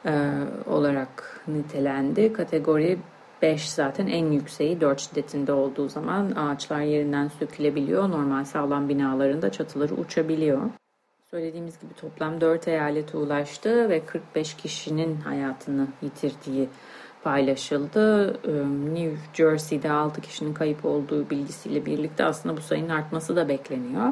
e, 0.05 0.29
olarak 0.65 1.41
nitelendi. 1.47 2.33
Kategori 2.33 2.99
5 3.41 3.69
zaten 3.69 4.07
en 4.07 4.31
yükseği 4.31 4.81
4 4.81 4.99
şiddetinde 4.99 5.53
olduğu 5.53 5.89
zaman 5.89 6.31
ağaçlar 6.31 6.81
yerinden 6.81 7.27
sökülebiliyor. 7.27 8.09
Normal 8.09 8.45
sağlam 8.45 8.89
binalarında 8.89 9.51
çatıları 9.51 9.93
uçabiliyor. 9.93 10.61
Söylediğimiz 11.31 11.79
gibi 11.79 11.93
toplam 11.93 12.41
4 12.41 12.67
eyalete 12.67 13.17
ulaştı 13.17 13.89
ve 13.89 14.05
45 14.05 14.53
kişinin 14.53 15.15
hayatını 15.15 15.87
yitirdiği 16.01 16.69
paylaşıldı. 17.23 18.33
New 18.93 19.17
Jersey'de 19.33 19.91
6 19.91 20.21
kişinin 20.21 20.53
kayıp 20.53 20.85
olduğu 20.85 21.29
bilgisiyle 21.29 21.85
birlikte 21.85 22.25
aslında 22.25 22.57
bu 22.57 22.61
sayının 22.61 22.89
artması 22.89 23.35
da 23.35 23.49
bekleniyor. 23.49 24.11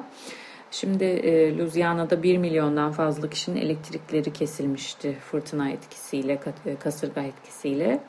Şimdi 0.71 1.03
e, 1.03 1.57
Louisiana'da 1.57 2.23
1 2.23 2.37
milyondan 2.37 2.91
fazla 2.91 3.29
kişinin 3.29 3.61
elektrikleri 3.61 4.33
kesilmişti 4.33 5.17
fırtına 5.31 5.69
etkisiyle, 5.69 6.39
kasırga 6.79 7.21
etkisiyle. 7.21 8.03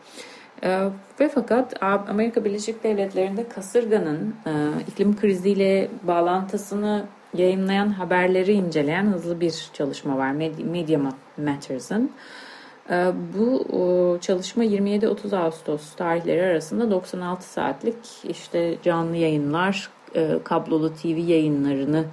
E, 0.62 0.88
ve 1.20 1.28
fakat 1.28 1.82
Amerika 1.82 2.44
Birleşik 2.44 2.84
Devletleri'nde 2.84 3.48
kasırganın 3.48 4.34
e, 4.46 4.50
iklim 4.88 5.16
kriziyle 5.16 5.88
bağlantısını 6.02 7.04
yayınlayan 7.34 7.88
haberleri 7.88 8.52
inceleyen 8.52 9.06
hızlı 9.06 9.40
bir 9.40 9.70
çalışma 9.72 10.18
var. 10.18 10.32
Media 10.64 11.00
Matters'ın. 11.36 12.10
E, 12.90 13.12
bu 13.38 14.18
çalışma 14.20 14.64
27-30 14.64 15.36
Ağustos 15.36 15.94
tarihleri 15.94 16.42
arasında 16.42 16.90
96 16.90 17.52
saatlik 17.52 17.96
işte 18.24 18.76
canlı 18.82 19.16
yayınlar, 19.16 19.90
e, 20.14 20.38
kablolu 20.44 20.94
TV 20.94 21.06
yayınlarını 21.06 22.04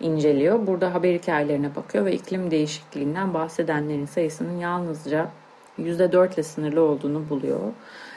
inceliyor. 0.00 0.66
Burada 0.66 0.94
haber 0.94 1.14
hikayelerine 1.14 1.76
bakıyor 1.76 2.04
ve 2.04 2.12
iklim 2.12 2.50
değişikliğinden 2.50 3.34
bahsedenlerin 3.34 4.06
sayısının 4.06 4.58
yalnızca 4.58 5.30
%4 5.86 6.34
ile 6.34 6.42
sınırlı 6.42 6.80
olduğunu 6.80 7.30
buluyor. 7.30 7.60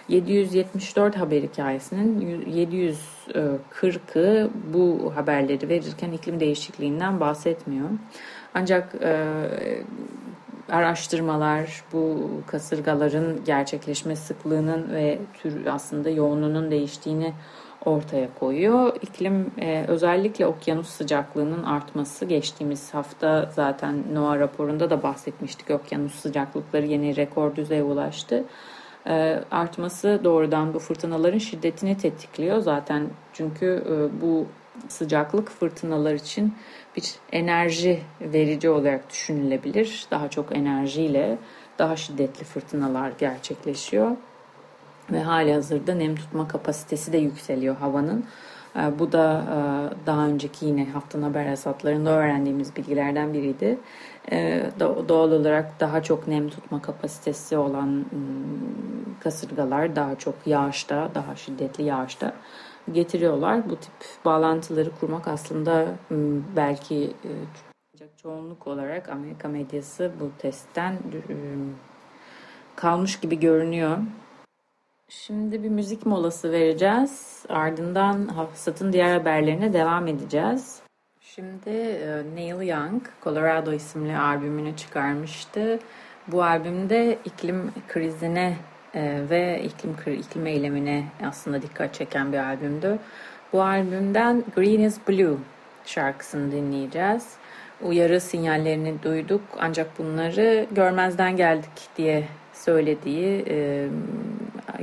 774 0.10 1.18
haber 1.18 1.42
hikayesinin 1.42 2.42
740'ı 3.34 4.50
bu 4.74 5.12
haberleri 5.16 5.70
verirken 5.70 6.12
iklim 6.12 6.40
değişikliğinden 6.40 7.20
bahsetmiyor. 7.20 7.90
Ancak 8.54 8.96
e, 9.02 9.26
araştırmalar 10.70 11.84
bu 11.94 12.30
kasırgaların 12.48 13.44
gerçekleşme 13.46 14.16
sıklığının 14.16 14.94
ve 14.94 15.20
tür 15.34 15.66
aslında 15.66 16.10
yoğunluğunun 16.10 16.72
değiştiğini 16.72 17.34
ortaya 17.86 18.28
koyuyor. 18.40 18.96
İklim 19.02 19.52
e, 19.62 19.86
özellikle 19.88 20.46
okyanus 20.46 20.90
sıcaklığının 20.90 21.64
artması 21.64 22.26
geçtiğimiz 22.26 22.94
hafta 22.94 23.50
zaten 23.56 24.04
NOAA 24.14 24.40
raporunda 24.40 24.90
da 24.90 25.04
bahsetmiştik. 25.04 25.70
Okyanus 25.70 26.16
sıcaklıkları 26.16 26.86
yeni 26.86 27.16
rekor 27.16 27.56
düzeye 27.56 27.84
ulaştı. 27.84 28.44
E, 29.08 29.40
artması 29.52 30.22
doğrudan 30.24 30.74
bu 30.74 30.80
fırtınaların 30.80 31.38
şiddetini 31.38 31.98
tetikliyor 31.98 32.60
zaten 32.60 33.08
çünkü 33.34 33.84
e, 33.90 34.22
bu 34.22 34.46
sıcaklık 34.88 35.50
fırtınalar 35.50 36.14
için 36.14 36.54
bir 36.98 37.16
enerji 37.32 38.02
verici 38.22 38.70
olarak 38.70 39.10
düşünülebilir. 39.10 40.08
Daha 40.12 40.30
çok 40.30 40.58
enerjiyle 40.58 41.38
daha 41.80 41.96
şiddetli 41.96 42.44
fırtınalar 42.44 43.12
gerçekleşiyor 43.18 44.12
ve 45.12 45.24
hali 45.24 45.54
hazırda 45.54 45.96
nem 45.96 46.16
tutma 46.16 46.48
kapasitesi 46.48 47.14
de 47.14 47.18
yükseliyor 47.18 47.76
havanın. 47.76 48.26
Ee, 48.76 49.00
bu 49.00 49.12
da 49.12 49.44
e, 49.44 49.58
daha 50.06 50.28
önceki 50.28 50.66
yine 50.66 50.90
haftanın 50.90 51.24
haber 51.24 51.46
hasatlarında 51.46 52.10
öğrendiğimiz 52.10 52.76
bilgilerden 52.76 53.34
biriydi. 53.34 53.78
Ee, 54.32 54.70
doğal 54.80 55.32
olarak 55.32 55.80
daha 55.80 56.04
çok 56.04 56.28
nem 56.28 56.50
tutma 56.50 56.82
kapasitesi 56.82 57.58
olan 57.58 58.06
kasırgalar 59.20 59.96
daha 59.96 60.16
çok 60.16 60.36
yağışta, 60.46 61.10
daha 61.16 61.36
şiddetli 61.36 61.84
yağışta 61.84 62.34
getiriyorlar. 62.92 63.70
Bu 63.70 63.76
tip 63.76 63.94
bağlantıları 64.26 64.90
kurmak 65.00 65.28
aslında 65.28 65.86
belki 66.56 67.14
e, 67.24 67.32
çoğunluk 68.26 68.68
olarak 68.68 69.10
Amerika 69.10 69.48
medyası 69.48 70.12
bu 70.20 70.32
testten 70.38 70.98
kalmış 72.76 73.20
gibi 73.20 73.40
görünüyor. 73.40 73.98
Şimdi 75.24 75.64
bir 75.64 75.70
müzik 75.70 76.06
molası 76.06 76.52
vereceğiz. 76.52 77.46
Ardından 77.50 78.28
Hafsat'ın 78.28 78.94
diğer 78.94 79.18
haberlerine 79.18 79.74
devam 79.74 80.08
edeceğiz. 80.08 80.80
Şimdi 81.22 81.70
e, 81.70 82.24
Neil 82.36 82.68
Young 82.68 83.04
Colorado 83.24 83.74
isimli 83.74 84.18
albümünü 84.18 84.76
çıkarmıştı. 84.76 85.80
Bu 86.28 86.44
albümde 86.44 87.18
iklim 87.26 87.72
krizine 87.88 88.58
e, 88.94 89.22
ve 89.30 89.64
iklim 89.64 89.96
iklim 90.20 90.48
eylemine 90.48 91.04
aslında 91.26 91.62
dikkat 91.62 91.94
çeken 91.94 92.34
bir 92.34 92.38
albümdü. 92.38 93.00
Bu 93.54 93.64
albümden 93.64 94.44
Green 94.56 94.80
is 94.80 95.00
Blue 95.08 95.38
şarkısını 95.86 96.52
dinleyeceğiz. 96.52 97.34
Uyarı 97.82 98.22
sinyallerini 98.22 99.04
duyduk 99.04 99.42
ancak 99.60 100.00
bunları 100.00 100.68
görmezden 100.72 101.38
geldik 101.38 101.90
diye 101.98 102.28
söylediği 102.56 103.46
e, 103.48 103.88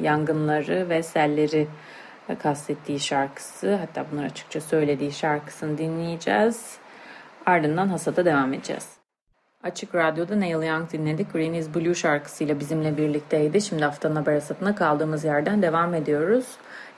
yangınları 0.00 0.88
ve 0.88 1.02
selleri 1.02 1.68
kastettiği 2.42 3.00
şarkısı 3.00 3.74
hatta 3.74 4.06
bunları 4.12 4.26
açıkça 4.26 4.60
söylediği 4.60 5.12
şarkısını 5.12 5.78
dinleyeceğiz. 5.78 6.76
Ardından 7.46 7.88
hasada 7.88 8.24
devam 8.24 8.54
edeceğiz. 8.54 8.88
Açık 9.62 9.94
Radyo'da 9.94 10.36
Neil 10.36 10.62
Young 10.62 10.92
dinledik. 10.92 11.32
Green 11.32 11.52
is 11.52 11.74
Blue 11.74 11.94
şarkısıyla 11.94 12.60
bizimle 12.60 12.96
birlikteydi. 12.96 13.60
Şimdi 13.60 13.84
haftanın 13.84 14.16
haber 14.16 14.34
hasatına 14.34 14.74
kaldığımız 14.74 15.24
yerden 15.24 15.62
devam 15.62 15.94
ediyoruz. 15.94 16.46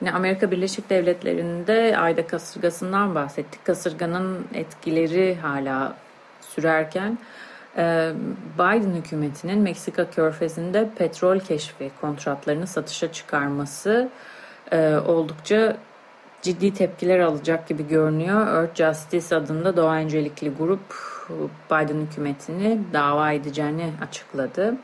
Yine 0.01 0.11
Amerika 0.11 0.51
Birleşik 0.51 0.89
Devletleri'nde 0.89 1.97
ayda 1.97 2.27
kasırgasından 2.27 3.15
bahsettik. 3.15 3.65
Kasırganın 3.65 4.47
etkileri 4.53 5.35
hala 5.35 5.95
sürerken 6.41 7.17
Biden 8.55 8.93
hükümetinin 8.95 9.59
Meksika 9.59 10.09
körfezinde 10.09 10.89
petrol 10.97 11.39
keşfi 11.39 11.91
kontratlarını 12.01 12.67
satışa 12.67 13.11
çıkarması 13.11 14.09
e, 14.71 14.95
oldukça 14.95 15.77
ciddi 16.41 16.73
tepkiler 16.73 17.19
alacak 17.19 17.67
gibi 17.67 17.87
görünüyor. 17.87 18.47
Earth 18.47 18.75
Justice 18.75 19.35
adında 19.35 19.77
doğa 19.77 19.95
öncelikli 19.95 20.49
grup 20.49 20.95
Biden 21.71 22.05
hükümetini 22.05 22.79
dava 22.93 23.31
edeceğini 23.31 23.91
açıkladı. 24.01 24.75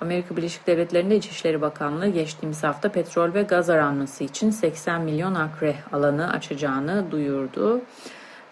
Amerika 0.00 0.36
Birleşik 0.36 0.66
Devletleri'nde 0.66 1.16
İçişleri 1.16 1.60
Bakanlığı 1.60 2.08
geçtiğimiz 2.08 2.64
hafta 2.64 2.88
petrol 2.88 3.34
ve 3.34 3.42
gaz 3.42 3.70
aranması 3.70 4.24
için 4.24 4.50
80 4.50 5.02
milyon 5.02 5.34
akre 5.34 5.74
alanı 5.92 6.32
açacağını 6.32 7.10
duyurdu. 7.10 7.80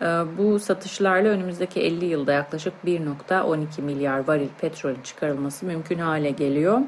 Ee, 0.03 0.05
bu 0.39 0.59
satışlarla 0.59 1.29
önümüzdeki 1.29 1.81
50 1.81 2.05
yılda 2.05 2.33
yaklaşık 2.33 2.73
1.12 2.87 3.83
milyar 3.83 4.29
varil 4.29 4.49
petrolün 4.61 5.03
çıkarılması 5.03 5.67
mümkün 5.67 5.99
hale 5.99 6.31
geliyor. 6.31 6.81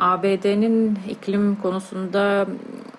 ABD'nin 0.00 0.98
iklim 1.08 1.56
konusunda 1.56 2.46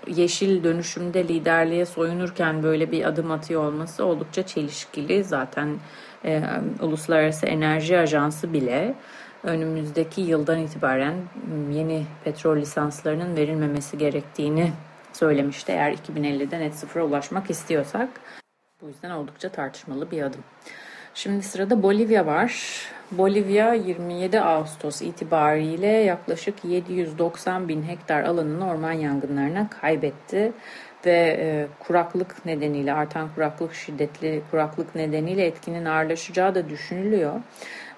yeşil 0.07 0.63
dönüşümde 0.63 1.27
liderliğe 1.27 1.85
soyunurken 1.85 2.63
böyle 2.63 2.91
bir 2.91 3.05
adım 3.05 3.31
atıyor 3.31 3.63
olması 3.63 4.05
oldukça 4.05 4.45
çelişkili. 4.45 5.23
Zaten 5.23 5.77
e, 6.25 6.43
Uluslararası 6.81 7.45
Enerji 7.45 7.97
Ajansı 7.97 8.53
bile 8.53 8.95
önümüzdeki 9.43 10.21
yıldan 10.21 10.59
itibaren 10.59 11.15
yeni 11.71 12.05
petrol 12.23 12.57
lisanslarının 12.57 13.35
verilmemesi 13.35 13.97
gerektiğini 13.97 14.71
söylemişti. 15.13 15.71
Eğer 15.71 15.93
2050'de 15.93 16.59
net 16.59 16.75
sıfıra 16.75 17.03
ulaşmak 17.03 17.49
istiyorsak. 17.49 18.09
Bu 18.81 18.87
yüzden 18.87 19.09
oldukça 19.09 19.49
tartışmalı 19.49 20.11
bir 20.11 20.21
adım. 20.21 20.43
Şimdi 21.13 21.43
sırada 21.43 21.83
Bolivya 21.83 22.25
var. 22.25 22.81
Bolivya 23.11 23.73
27 23.73 24.41
Ağustos 24.41 25.01
itibariyle 25.01 25.87
yaklaşık 25.87 26.65
790 26.65 27.67
bin 27.67 27.83
hektar 27.83 28.23
alanını 28.23 28.69
orman 28.69 28.91
yangınlarına 28.91 29.69
kaybetti 29.69 30.51
ve 31.05 31.37
e, 31.39 31.67
kuraklık 31.79 32.45
nedeniyle 32.45 32.93
artan 32.93 33.29
kuraklık 33.35 33.73
şiddetli 33.73 34.41
kuraklık 34.51 34.95
nedeniyle 34.95 35.45
etkinin 35.45 35.85
ağırlaşacağı 35.85 36.55
da 36.55 36.69
düşünülüyor. 36.69 37.41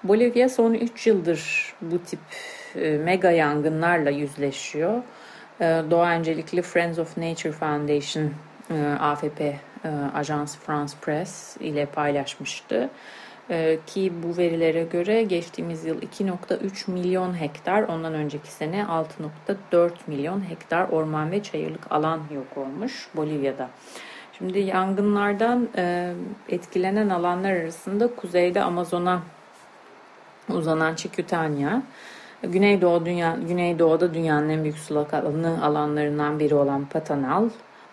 Bolivya 0.04 0.48
son 0.48 0.74
3 0.74 1.06
yıldır 1.06 1.74
bu 1.80 1.98
tip 1.98 2.20
e, 2.76 2.90
mega 2.90 3.30
yangınlarla 3.30 4.10
yüzleşiyor. 4.10 5.02
E, 5.60 5.64
Doğa 5.90 6.10
Öncelikli 6.10 6.62
Friends 6.62 6.98
of 6.98 7.16
Nature 7.16 7.52
Foundation 7.52 8.30
e, 8.70 8.96
AFP 9.00 9.69
e, 9.84 9.88
Ajans 10.14 10.56
France 10.56 10.92
Press 11.00 11.56
ile 11.60 11.86
paylaşmıştı. 11.86 12.90
Ee, 13.50 13.78
ki 13.86 14.12
bu 14.22 14.36
verilere 14.36 14.84
göre 14.84 15.22
geçtiğimiz 15.22 15.84
yıl 15.84 16.02
2.3 16.02 16.90
milyon 16.90 17.40
hektar, 17.40 17.82
ondan 17.82 18.14
önceki 18.14 18.52
sene 18.52 18.86
6.4 19.72 19.90
milyon 20.06 20.50
hektar 20.50 20.88
orman 20.88 21.30
ve 21.30 21.42
çayırlık 21.42 21.92
alan 21.92 22.20
yok 22.34 22.56
olmuş 22.56 23.08
Bolivya'da. 23.16 23.68
Şimdi 24.38 24.58
yangınlardan 24.58 25.68
e, 25.76 26.12
etkilenen 26.48 27.08
alanlar 27.08 27.52
arasında 27.52 28.14
kuzeyde 28.14 28.62
Amazon'a 28.62 29.22
uzanan 30.48 30.94
Çikütanya, 30.94 31.82
Güneydoğu 32.42 33.06
dünya, 33.06 33.36
Güneydoğu'da 33.48 34.14
dünyanın 34.14 34.48
en 34.48 34.62
büyük 34.62 34.78
sulak 34.78 35.14
alanı 35.14 35.64
alanlarından 35.64 36.40
biri 36.40 36.54
olan 36.54 36.84
Patanal, 36.84 37.48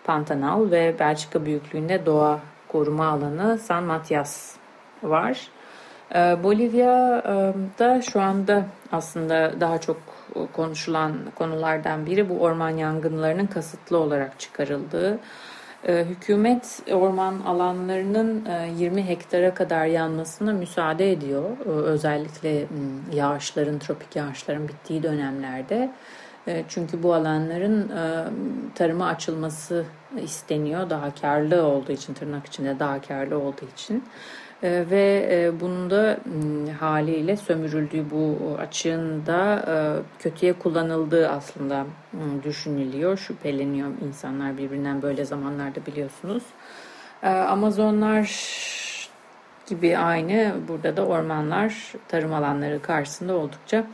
Pantanal 0.08 0.70
ve 0.70 0.94
Belçika 0.98 1.46
büyüklüğünde 1.46 2.06
doğa 2.06 2.40
koruma 2.68 3.06
alanı 3.06 3.58
San 3.58 3.84
Matias 3.84 4.56
var. 5.02 5.48
Ee, 6.14 6.36
Bolivya'da 6.42 8.02
şu 8.02 8.20
anda 8.20 8.64
aslında 8.92 9.60
daha 9.60 9.78
çok 9.78 9.96
konuşulan 10.52 11.12
konulardan 11.34 12.06
biri 12.06 12.28
bu 12.28 12.40
orman 12.40 12.70
yangınlarının 12.70 13.46
kasıtlı 13.46 13.98
olarak 13.98 14.40
çıkarıldığı. 14.40 15.18
Ee, 15.84 16.04
hükümet 16.08 16.82
orman 16.92 17.40
alanlarının 17.46 18.48
20 18.76 19.00
e, 19.00 19.06
hektara 19.08 19.54
kadar 19.54 19.86
yanmasına 19.86 20.52
müsaade 20.52 21.12
ediyor. 21.12 21.44
Ee, 21.66 21.68
özellikle 21.68 22.66
yağışların, 23.12 23.78
tropik 23.78 24.16
yağışların 24.16 24.68
bittiği 24.68 25.02
dönemlerde. 25.02 25.90
Çünkü 26.68 27.02
bu 27.02 27.14
alanların 27.14 27.88
e, 27.88 28.24
tarıma 28.74 29.06
açılması 29.06 29.84
isteniyor. 30.22 30.90
Daha 30.90 31.14
karlı 31.14 31.62
olduğu 31.62 31.92
için, 31.92 32.14
tırnak 32.14 32.46
içinde 32.46 32.78
daha 32.78 33.00
karlı 33.00 33.38
olduğu 33.38 33.66
için. 33.72 34.04
E, 34.62 34.84
ve 34.90 35.28
e, 35.30 35.60
bunun 35.60 35.90
da 35.90 36.18
haliyle 36.80 37.36
sömürüldüğü 37.36 38.10
bu 38.10 38.38
açığın 38.58 39.26
da 39.26 39.64
e, 39.68 39.74
kötüye 40.22 40.52
kullanıldığı 40.52 41.28
aslında 41.28 41.86
düşünülüyor, 42.44 43.16
şüpheleniyor 43.16 43.88
insanlar 44.08 44.58
birbirinden 44.58 45.02
böyle 45.02 45.24
zamanlarda 45.24 45.86
biliyorsunuz. 45.86 46.42
E, 47.22 47.28
Amazonlar 47.28 48.28
gibi 49.68 49.98
aynı 49.98 50.54
burada 50.68 50.96
da 50.96 51.06
ormanlar 51.06 51.92
tarım 52.08 52.34
alanları 52.34 52.82
karşısında 52.82 53.36
oldukça 53.36 53.86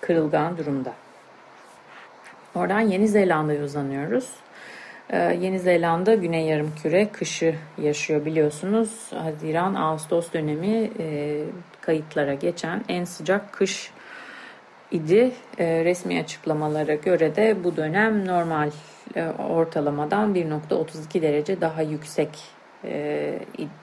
kırılgan 0.00 0.58
durumda. 0.58 0.92
Oradan 2.54 2.80
Yeni 2.80 3.08
Zelanda'ya 3.08 3.62
uzanıyoruz. 3.62 4.28
Ee, 5.10 5.38
Yeni 5.40 5.58
Zelanda 5.58 6.14
Güney 6.14 6.46
Yarımküre 6.46 7.08
kışı 7.08 7.54
yaşıyor 7.82 8.24
biliyorsunuz. 8.24 9.12
Haziran 9.12 9.74
Ağustos 9.74 10.32
dönemi 10.32 10.90
e, 10.98 11.38
kayıtlara 11.80 12.34
geçen 12.34 12.84
en 12.88 13.04
sıcak 13.04 13.52
kış 13.52 13.90
idi. 14.90 15.32
E, 15.58 15.84
resmi 15.84 16.20
açıklamalara 16.20 16.94
göre 16.94 17.36
de 17.36 17.64
bu 17.64 17.76
dönem 17.76 18.26
normal 18.26 18.70
e, 19.16 19.28
ortalamadan 19.28 20.34
1.32 20.34 21.22
derece 21.22 21.60
daha 21.60 21.82
yüksek 21.82 22.60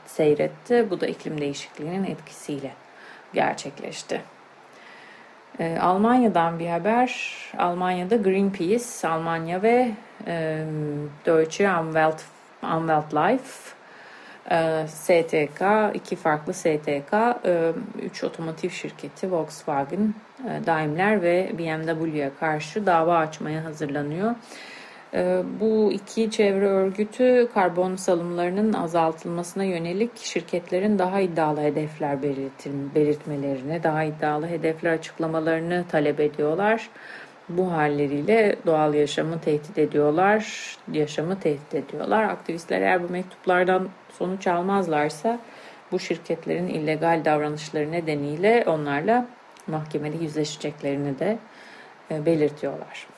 seyretti. 0.05 0.87
Bu 0.89 1.01
da 1.01 1.07
iklim 1.07 1.41
değişikliğinin 1.41 2.03
etkisiyle 2.03 2.71
gerçekleşti. 3.33 4.21
E, 5.59 5.77
Almanya'dan 5.79 6.59
bir 6.59 6.67
haber. 6.67 7.35
Almanya'da 7.57 8.15
Greenpeace, 8.15 9.07
Almanya 9.07 9.61
ve 9.61 9.91
e, 10.27 10.63
Deutsche 11.25 11.69
Umwelt, 11.79 12.21
Umweltlife 12.63 13.77
e, 14.51 14.87
STK, 14.87 15.61
iki 15.93 16.15
farklı 16.15 16.53
STK, 16.53 17.13
e, 17.45 17.71
üç 18.01 18.23
otomotiv 18.23 18.69
şirketi 18.69 19.31
Volkswagen, 19.31 20.13
e, 20.49 20.65
Daimler 20.65 21.21
ve 21.21 21.51
BMW'ye 21.57 22.31
karşı 22.39 22.85
dava 22.85 23.17
açmaya 23.17 23.63
hazırlanıyor. 23.63 24.35
Ee, 25.13 25.43
bu 25.59 25.91
iki 25.91 26.31
çevre 26.31 26.67
örgütü 26.67 27.49
karbon 27.53 27.95
salımlarının 27.95 28.73
azaltılmasına 28.73 29.63
yönelik 29.63 30.17
şirketlerin 30.17 30.99
daha 30.99 31.19
iddialı 31.19 31.61
hedefler 31.61 32.23
belirtmelerini, 32.95 33.83
daha 33.83 34.03
iddialı 34.03 34.47
hedefler 34.47 34.93
açıklamalarını 34.93 35.85
talep 35.89 36.19
ediyorlar. 36.19 36.89
Bu 37.49 37.71
halleriyle 37.71 38.55
doğal 38.65 38.93
yaşamı 38.93 39.41
tehdit 39.41 39.77
ediyorlar, 39.77 40.75
yaşamı 40.91 41.39
tehdit 41.39 41.75
ediyorlar. 41.75 42.23
Aktivistler 42.23 42.81
eğer 42.81 43.03
bu 43.03 43.11
mektuplardan 43.11 43.89
sonuç 44.11 44.47
almazlarsa 44.47 45.39
bu 45.91 45.99
şirketlerin 45.99 46.67
illegal 46.67 47.25
davranışları 47.25 47.91
nedeniyle 47.91 48.63
onlarla 48.67 49.27
mahkemede 49.67 50.23
yüzleşeceklerini 50.23 51.19
de 51.19 51.37
e, 52.11 52.25
belirtiyorlar. 52.25 53.16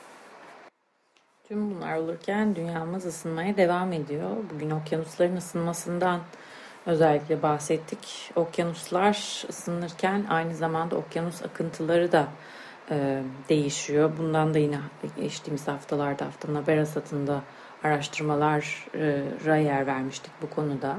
Tüm 1.50 1.70
bunlar 1.70 1.96
olurken 1.96 2.56
dünyamız 2.56 3.06
ısınmaya 3.06 3.56
devam 3.56 3.92
ediyor. 3.92 4.30
Bugün 4.54 4.70
okyanusların 4.70 5.36
ısınmasından 5.36 6.20
özellikle 6.86 7.42
bahsettik. 7.42 8.30
Okyanuslar 8.36 9.44
ısınırken 9.48 10.24
aynı 10.28 10.54
zamanda 10.54 10.96
okyanus 10.96 11.42
akıntıları 11.42 12.12
da 12.12 12.28
e, 12.90 13.22
değişiyor. 13.48 14.12
Bundan 14.18 14.54
da 14.54 14.58
yine 14.58 14.78
geçtiğimiz 15.16 15.68
haftalarda 15.68 16.26
haftanın 16.26 16.54
haber 16.54 16.78
asatında 16.78 17.40
araştırmalara 17.84 19.56
yer 19.56 19.86
vermiştik 19.86 20.32
bu 20.42 20.50
konuda. 20.50 20.96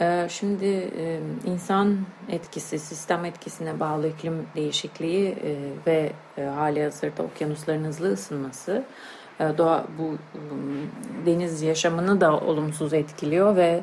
E, 0.00 0.26
şimdi 0.30 0.66
e, 0.98 1.20
insan 1.44 1.98
etkisi, 2.28 2.78
sistem 2.78 3.24
etkisine 3.24 3.80
bağlı 3.80 4.08
iklim 4.08 4.46
değişikliği 4.56 5.28
e, 5.28 5.56
ve 5.86 6.12
hali 6.36 6.82
hazırda 6.82 7.22
okyanusların 7.22 7.84
hızlı 7.84 8.12
ısınması 8.12 8.84
doğa 9.40 9.84
bu 9.98 10.18
deniz 11.26 11.62
yaşamını 11.62 12.20
da 12.20 12.40
olumsuz 12.40 12.92
etkiliyor 12.92 13.56
ve 13.56 13.82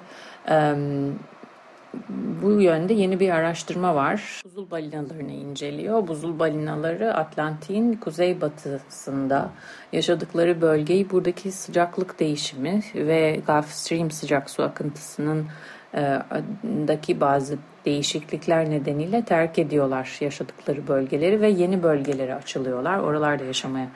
bu 2.44 2.62
yönde 2.62 2.94
yeni 2.94 3.20
bir 3.20 3.30
araştırma 3.30 3.96
var. 3.96 4.42
Buzul 4.46 4.72
balinalarını 4.72 5.32
inceliyor. 5.32 6.08
Buzul 6.08 6.40
balinaları 6.40 7.14
Atlantik'in 7.14 7.94
kuzeybatısında 7.94 9.50
yaşadıkları 9.94 10.62
bölgeyi 10.62 11.10
buradaki 11.10 11.52
sıcaklık 11.52 12.20
değişimi 12.20 12.84
ve 12.96 13.42
Gulf 13.48 13.70
Stream 13.70 14.12
sıcak 14.12 14.50
su 14.50 14.64
akıntısının 14.64 15.46
e, 15.94 16.20
daki 16.64 17.22
bazı 17.22 17.58
değişiklikler 17.86 18.70
nedeniyle 18.70 19.26
terk 19.26 19.60
ediyorlar 19.60 20.18
yaşadıkları 20.22 20.88
bölgeleri 20.88 21.42
ve 21.42 21.50
yeni 21.50 21.84
bölgelere 21.84 22.36
açılıyorlar. 22.36 23.00
Oralarda 23.00 23.44
yaşamaya. 23.44 23.88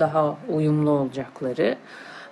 Daha 0.00 0.36
uyumlu 0.48 0.90
olacakları. 0.90 1.76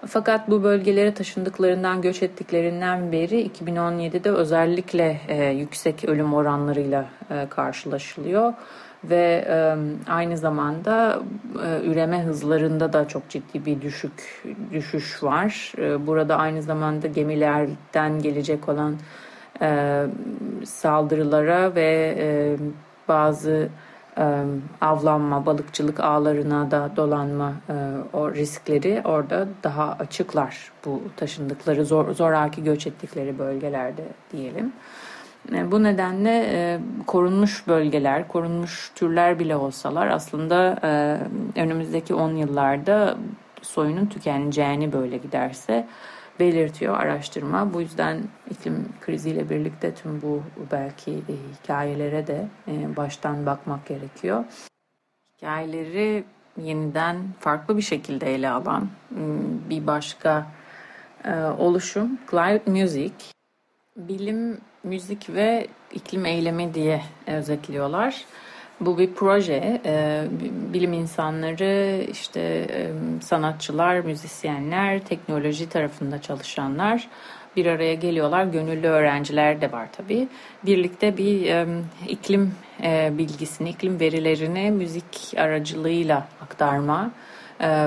Fakat 0.06 0.50
bu 0.50 0.62
bölgelere 0.62 1.14
taşındıklarından, 1.14 2.02
göç 2.02 2.22
ettiklerinden 2.22 3.12
beri 3.12 3.46
2017'de 3.48 4.30
özellikle 4.30 5.20
e, 5.28 5.44
yüksek 5.44 6.04
ölüm 6.04 6.34
oranlarıyla 6.34 7.04
e, 7.30 7.46
karşılaşılıyor 7.50 8.52
ve 9.04 9.44
e, 9.48 9.76
aynı 10.10 10.36
zamanda 10.36 11.22
e, 11.66 11.86
üreme 11.86 12.22
hızlarında 12.22 12.92
da 12.92 13.08
çok 13.08 13.28
ciddi 13.28 13.66
bir 13.66 13.80
düşük 13.80 14.44
düşüş 14.72 15.22
var. 15.22 15.72
E, 15.78 16.06
burada 16.06 16.36
aynı 16.36 16.62
zamanda 16.62 17.06
gemilerden 17.06 18.22
gelecek 18.22 18.68
olan 18.68 18.96
e, 19.62 20.02
saldırılara 20.64 21.74
ve 21.74 22.16
e, 22.18 22.56
bazı 23.08 23.68
avlanma, 24.80 25.46
balıkçılık 25.46 26.00
ağlarına 26.00 26.70
da 26.70 26.90
dolanma 26.96 27.52
o 28.12 28.32
riskleri 28.34 29.02
orada 29.04 29.48
daha 29.64 29.92
açıklar 29.92 30.72
bu 30.84 31.02
taşındıkları 31.16 31.84
zor, 31.84 32.14
zoraki 32.14 32.64
göç 32.64 32.86
ettikleri 32.86 33.38
bölgelerde 33.38 34.04
diyelim. 34.32 34.72
Bu 35.50 35.82
nedenle 35.82 36.78
korunmuş 37.06 37.68
bölgeler, 37.68 38.28
korunmuş 38.28 38.92
türler 38.94 39.38
bile 39.38 39.56
olsalar 39.56 40.06
aslında 40.06 40.78
önümüzdeki 41.56 42.14
10 42.14 42.34
yıllarda 42.34 43.16
soyunun 43.62 44.06
tükeneceğini 44.06 44.92
böyle 44.92 45.16
giderse 45.16 45.86
belirtiyor 46.40 46.98
araştırma. 46.98 47.74
Bu 47.74 47.80
yüzden 47.80 48.22
iklim 48.50 48.88
kriziyle 49.00 49.50
birlikte 49.50 49.94
tüm 49.94 50.22
bu 50.22 50.42
belki 50.72 51.10
e, 51.10 51.34
hikayelere 51.54 52.26
de 52.26 52.48
e, 52.68 52.96
baştan 52.96 53.46
bakmak 53.46 53.86
gerekiyor. 53.86 54.44
Hikayeleri 55.36 56.24
yeniden 56.56 57.16
farklı 57.40 57.76
bir 57.76 57.82
şekilde 57.82 58.34
ele 58.34 58.50
alan 58.50 58.88
bir 59.70 59.86
başka 59.86 60.46
e, 61.24 61.34
oluşum 61.44 62.18
Climate 62.30 62.70
Music. 62.70 63.14
Bilim, 63.96 64.58
müzik 64.84 65.30
ve 65.30 65.66
iklim 65.92 66.26
eylemi 66.26 66.74
diye 66.74 67.02
özetliyorlar. 67.26 68.24
Bu 68.80 68.98
bir 68.98 69.14
proje. 69.14 69.80
E, 69.84 70.24
bilim 70.72 70.92
insanları, 70.92 72.04
işte 72.10 72.40
e, 72.40 72.90
sanatçılar, 73.22 74.00
müzisyenler, 74.00 75.00
teknoloji 75.00 75.68
tarafında 75.68 76.22
çalışanlar 76.22 77.08
bir 77.56 77.66
araya 77.66 77.94
geliyorlar. 77.94 78.44
Gönüllü 78.44 78.86
öğrenciler 78.86 79.60
de 79.60 79.72
var 79.72 79.88
tabii. 79.92 80.28
Birlikte 80.66 81.16
bir 81.16 81.46
e, 81.46 81.66
iklim 82.08 82.54
bilgisini, 83.18 83.70
iklim 83.70 84.00
verilerini 84.00 84.70
müzik 84.70 85.34
aracılığıyla 85.36 86.28
aktarma 86.42 87.10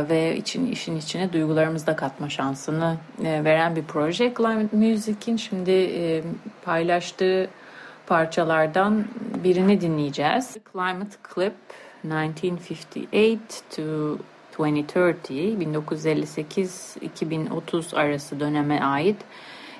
ve 0.10 0.38
için 0.38 0.72
işin 0.72 0.98
içine 0.98 1.34
duygularımızı 1.34 1.88
da 1.88 1.96
katma 1.96 2.30
şansını 2.30 2.98
veren 3.20 3.76
bir 3.76 3.84
proje. 3.84 4.34
Climate 4.38 4.78
Music'in 4.78 5.38
şimdi 5.38 5.92
paylaştığı 6.66 7.50
parçalardan 8.08 9.06
birini 9.44 9.82
dinleyeceğiz. 9.82 10.58
Climate 10.74 11.18
Clip 11.36 11.54
1958 12.04 13.64
to 13.76 14.18
2030 14.64 15.38
1958-2030 17.02 17.96
arası 17.96 18.40
döneme 18.40 18.80
ait 18.80 19.18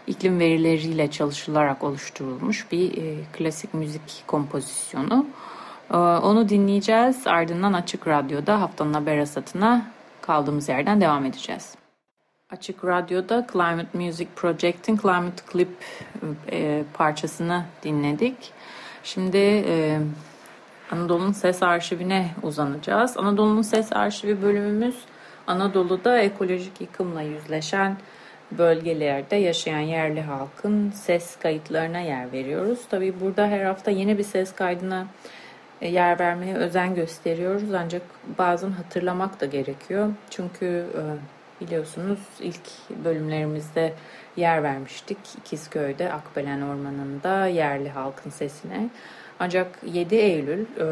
iklim 0.08 0.40
verileriyle 0.40 1.12
çalışılarak 1.12 1.84
oluşturulmuş 1.84 2.72
bir 2.72 2.98
e, 2.98 3.16
klasik 3.34 3.74
müzik 3.74 4.24
kompozisyonu. 4.28 5.26
E, 5.92 5.98
onu 5.98 6.50
dinleyeceğiz. 6.50 7.28
Ardından 7.28 7.74
Açık 7.74 8.08
Radyo'da 8.08 8.62
haftanın 8.62 8.94
haber 8.94 9.18
asatına 9.18 9.86
kaldığımız 10.22 10.70
yerden 10.70 11.02
devam 11.02 11.26
edeceğiz. 11.26 11.83
Açık 12.54 12.86
Radyo'da 12.86 13.48
Climate 13.54 13.98
Music 13.98 14.28
Project'in 14.36 14.98
Climate 14.98 15.44
Clip 15.52 15.70
e, 16.52 16.84
parçasını 16.94 17.66
dinledik. 17.84 18.36
Şimdi 19.04 19.38
e, 19.38 20.00
Anadolu'nun 20.92 21.32
Ses 21.32 21.64
Arşivine 21.64 22.30
uzanacağız. 22.44 23.18
Anadolu'nun 23.18 23.62
Ses 23.62 23.94
Arşivi 23.94 24.42
bölümümüz 24.42 24.96
Anadolu'da 25.48 26.20
ekolojik 26.20 26.82
yıkımla 26.82 27.22
yüzleşen 27.22 27.98
bölgelerde 28.52 29.36
yaşayan 29.36 29.80
yerli 29.80 30.22
halkın 30.22 30.92
ses 30.92 31.36
kayıtlarına 31.36 32.00
yer 32.00 32.32
veriyoruz. 32.32 32.80
Tabii 32.90 33.20
burada 33.22 33.48
her 33.48 33.66
hafta 33.66 33.92
yeni 33.92 34.18
bir 34.18 34.24
ses 34.24 34.56
kaydına 34.56 35.08
e, 35.82 35.88
yer 35.88 36.20
vermeye 36.20 36.56
özen 36.56 36.96
gösteriyoruz 36.96 37.74
ancak 37.74 38.02
bazen 38.38 38.72
hatırlamak 38.72 39.42
da 39.42 39.46
gerekiyor. 39.46 40.10
Çünkü 40.30 40.66
e, 40.66 41.02
biliyorsunuz 41.64 42.20
ilk 42.40 42.62
bölümlerimizde 43.06 43.94
yer 44.38 44.64
vermiştik. 44.64 45.18
İkizköy'de 45.38 46.14
Akbelen 46.14 46.62
Ormanı'nda 46.62 47.48
yerli 47.48 47.90
halkın 47.90 48.30
sesine. 48.30 48.90
Ancak 49.40 49.68
7 49.86 50.16
Eylül 50.16 50.62
e, 50.62 50.86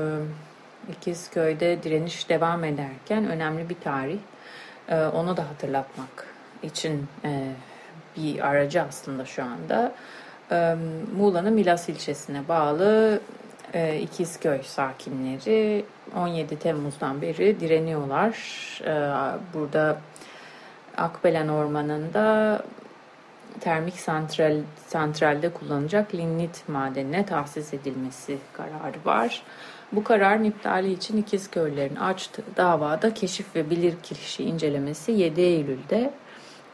İkizköy'de 0.92 1.84
direniş 1.84 2.30
devam 2.30 2.64
ederken 2.64 3.26
önemli 3.28 3.70
bir 3.70 3.76
tarih. 3.84 4.20
E, 4.90 5.06
onu 5.06 5.38
da 5.38 5.50
hatırlatmak 5.50 6.28
için 6.64 7.08
e, 7.26 7.52
bir 8.18 8.48
aracı 8.48 8.82
aslında 8.82 9.26
şu 9.26 9.44
anda. 9.44 9.94
Muğla'nın 11.18 11.54
Milas 11.54 11.90
ilçesine 11.90 12.48
bağlı 12.48 13.20
İkizköy 14.02 14.64
sakinleri 14.64 15.86
17 16.16 16.60
Temmuz'dan 16.60 17.22
beri 17.22 17.60
direniyorlar. 17.60 18.36
Burada 19.54 19.98
Akbelen 20.98 21.48
Ormanı'nda 21.48 22.62
termik 23.60 23.96
santral, 23.96 24.58
santralde 24.88 25.50
kullanacak 25.50 26.16
lignit 26.16 26.70
madenine 26.70 27.26
tahsis 27.26 27.74
edilmesi 27.74 28.38
kararı 28.54 29.06
var. 29.06 29.44
Bu 29.92 30.04
kararın 30.04 30.44
iptali 30.44 30.92
için 30.92 31.18
İkizköy'lerin 31.18 31.96
açtığı 31.96 32.44
davada 32.58 33.14
keşif 33.14 33.56
ve 33.56 33.70
bilirkişi 33.70 34.44
incelemesi 34.44 35.12
7 35.12 35.42
Eylül'de. 35.42 36.14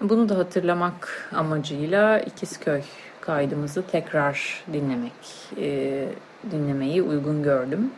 Bunu 0.01 0.29
da 0.29 0.37
hatırlamak 0.37 1.29
amacıyla 1.35 2.19
İkizköy 2.19 2.81
kaydımızı 3.21 3.83
tekrar 3.91 4.63
dinlemek, 4.73 5.13
e, 5.57 6.05
dinlemeyi 6.51 7.01
uygun 7.01 7.43
gördüm. 7.43 7.91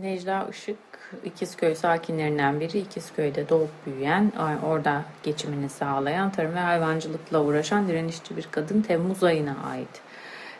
Necla 0.00 0.48
Işık 0.50 0.78
İkizköy 1.24 1.74
sakinlerinden 1.74 2.60
biri 2.60 2.78
İkizköy'de 2.78 3.48
doğup 3.48 3.70
büyüyen, 3.86 4.32
orada 4.64 5.04
geçimini 5.22 5.68
sağlayan, 5.68 6.32
tarım 6.32 6.54
ve 6.54 6.58
hayvancılıkla 6.58 7.42
uğraşan 7.42 7.88
direnişçi 7.88 8.36
bir 8.36 8.48
kadın 8.50 8.82
Temmuz 8.82 9.24
ayına 9.24 9.56
ait. 9.70 10.00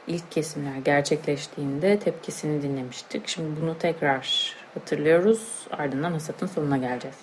ilk 0.07 0.33
kesimler 0.33 0.77
gerçekleştiğinde 0.77 1.99
tepkisini 1.99 2.63
dinlemiştik. 2.63 3.29
Şimdi 3.29 3.61
bunu 3.61 3.79
tekrar 3.79 4.55
hatırlıyoruz. 4.75 5.67
Ardından 5.71 6.13
hasatın 6.13 6.47
sonuna 6.47 6.77
geleceğiz. 6.77 7.17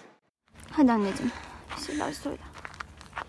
Hadi 0.71 0.91
anneciğim 0.91 1.31
bir 1.77 1.83
şeyler 1.83 2.11
söyle. 2.11 2.37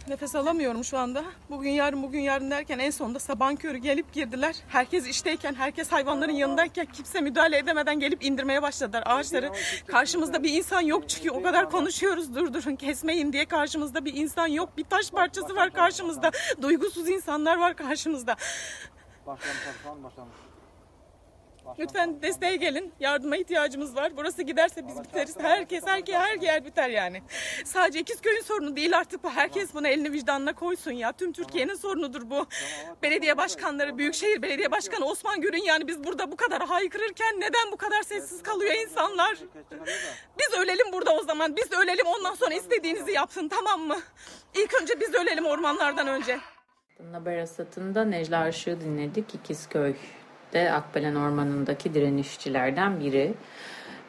Nefes 0.08 0.34
alamıyorum 0.34 0.84
şu 0.84 0.98
anda. 0.98 1.24
Bugün 1.50 1.70
yarın 1.70 2.02
bugün 2.02 2.20
yarın 2.20 2.50
derken 2.50 2.78
en 2.78 2.90
sonunda 2.90 3.18
sabahın 3.18 3.56
körü 3.56 3.78
gelip 3.78 4.12
girdiler. 4.12 4.56
Herkes 4.68 5.06
işteyken, 5.06 5.54
herkes 5.54 5.92
hayvanların 5.92 6.32
yanındayken 6.32 6.86
kimse 6.86 7.20
müdahale 7.20 7.58
edemeden 7.58 8.00
gelip 8.00 8.24
indirmeye 8.24 8.62
başladılar 8.62 9.02
ağaçları. 9.06 9.52
Karşımızda 9.86 10.42
bir 10.42 10.52
insan 10.52 10.80
yok 10.80 11.08
çünkü 11.08 11.30
o 11.30 11.42
kadar 11.42 11.70
konuşuyoruz 11.70 12.34
durdurun 12.34 12.76
kesmeyin 12.76 13.32
diye 13.32 13.46
karşımızda 13.46 14.04
bir 14.04 14.14
insan 14.14 14.46
yok. 14.46 14.76
Bir 14.76 14.84
taş 14.84 15.10
parçası 15.10 15.56
var 15.56 15.72
karşımızda. 15.72 16.30
Duygusuz 16.62 17.08
insanlar 17.08 17.58
var 17.58 17.76
karşımızda. 17.76 18.36
Başlamış, 19.26 20.04
başlamış. 20.04 20.47
Lütfen 21.78 22.22
desteğe 22.22 22.56
gelin. 22.56 22.92
Yardıma 23.00 23.36
ihtiyacımız 23.36 23.96
var. 23.96 24.12
Burası 24.16 24.42
giderse 24.42 24.86
biz 24.88 25.02
biteriz. 25.02 25.36
Herkes, 25.40 25.86
herkes, 25.86 26.14
her 26.14 26.36
yer 26.36 26.64
biter 26.64 26.88
yani. 26.88 27.22
Sadece 27.64 28.14
köyün 28.14 28.42
sorunu 28.42 28.76
değil 28.76 28.98
artık 28.98 29.24
bu. 29.24 29.30
Herkes 29.30 29.74
bunu 29.74 29.88
elini 29.88 30.12
vicdanına 30.12 30.52
koysun 30.52 30.92
ya. 30.92 31.12
Tüm 31.12 31.32
Türkiye'nin 31.32 31.74
sorunudur 31.74 32.30
bu. 32.30 32.46
Belediye 33.02 33.36
başkanları, 33.36 33.98
Büyükşehir 33.98 34.42
Belediye 34.42 34.70
Başkanı 34.70 35.04
Osman 35.04 35.40
Gür'ün 35.40 35.64
yani 35.64 35.88
biz 35.88 36.04
burada 36.04 36.32
bu 36.32 36.36
kadar 36.36 36.62
haykırırken 36.66 37.40
neden 37.40 37.72
bu 37.72 37.76
kadar 37.76 38.02
sessiz 38.02 38.42
kalıyor 38.42 38.74
insanlar? 38.74 39.38
Biz 40.38 40.58
ölelim 40.58 40.92
burada 40.92 41.10
o 41.14 41.22
zaman. 41.22 41.56
Biz 41.56 41.72
ölelim 41.72 42.06
ondan 42.06 42.34
sonra 42.34 42.54
istediğinizi 42.54 43.12
yapsın 43.12 43.48
tamam 43.48 43.80
mı? 43.80 43.96
İlk 44.54 44.82
önce 44.82 45.00
biz 45.00 45.14
ölelim 45.14 45.46
ormanlardan 45.46 46.06
önce. 46.08 46.38
Haber 47.12 47.38
Asat'ında 47.38 48.04
Necla 48.04 48.48
Işık'ı 48.48 48.80
dinledik. 48.80 49.34
İkizköy 49.34 49.94
de 50.52 50.72
Akbelen 50.72 51.14
Ormanı'ndaki 51.14 51.94
direnişçilerden 51.94 53.00
biri. 53.00 53.34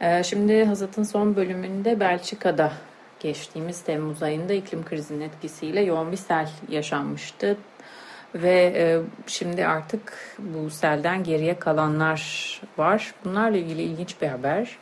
Ee, 0.02 0.24
şimdi 0.24 0.66
Hazat'ın 0.66 1.04
son 1.04 1.36
bölümünde 1.36 2.00
Belçika'da 2.00 2.72
geçtiğimiz 3.20 3.82
Temmuz 3.82 4.24
ayında 4.24 4.54
iklim 4.54 4.86
krizinin 4.86 5.22
etkisiyle 5.22 5.82
yoğun 5.82 6.12
bir 6.12 6.18
sel 6.18 6.50
yaşanmıştı. 6.70 7.58
Ve 8.36 8.74
e, 8.76 9.00
şimdi 9.28 9.66
artık 9.66 10.14
bu 10.40 10.70
selden 10.70 11.24
geriye 11.24 11.60
kalanlar 11.60 12.22
var. 12.78 13.14
Bunlarla 13.26 13.58
ilgili 13.58 13.82
ilginç 13.82 14.22
bir 14.22 14.28
haber. 14.28 14.78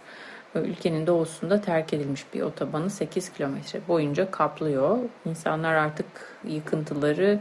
Ülkenin 0.56 1.08
doğusunda 1.08 1.62
terk 1.62 1.94
edilmiş 1.94 2.26
bir 2.34 2.42
otobanı 2.42 2.90
8 2.90 3.34
kilometre 3.34 3.80
boyunca 3.88 4.32
kaplıyor. 4.32 4.98
İnsanlar 5.26 5.74
artık 5.74 6.06
yıkıntıları 6.44 7.40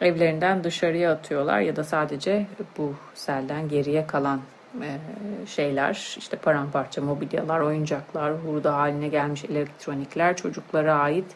evlerinden 0.00 0.64
dışarıya 0.64 1.12
atıyorlar 1.12 1.60
ya 1.60 1.76
da 1.76 1.84
sadece 1.84 2.46
bu 2.78 2.94
selden 3.14 3.68
geriye 3.68 4.06
kalan 4.06 4.40
e, 4.82 4.98
şeyler 5.46 6.16
işte 6.18 6.36
paramparça 6.36 7.02
mobilyalar, 7.02 7.60
oyuncaklar, 7.60 8.32
hurda 8.32 8.76
haline 8.76 9.08
gelmiş 9.08 9.44
elektronikler, 9.44 10.36
çocuklara 10.36 10.94
ait 10.94 11.26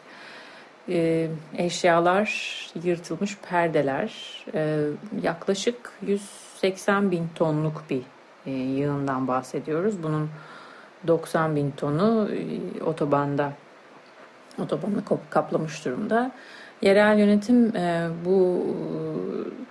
e, 0.89 1.27
eşyalar, 1.57 2.51
yırtılmış 2.83 3.37
perdeler 3.49 4.13
e, 4.53 4.79
yaklaşık 5.21 5.91
180 6.01 7.11
bin 7.11 7.29
tonluk 7.35 7.83
bir 7.89 8.01
yığından 8.51 9.27
bahsediyoruz. 9.27 10.03
Bunun 10.03 10.29
90 11.07 11.55
bin 11.55 11.71
tonu 11.71 12.29
otobanda 12.85 13.51
otobanı 14.59 15.03
kaplamış 15.29 15.85
durumda. 15.85 16.31
Yerel 16.85 17.19
yönetim 17.19 17.75
e, 17.75 18.07
bu 18.25 18.65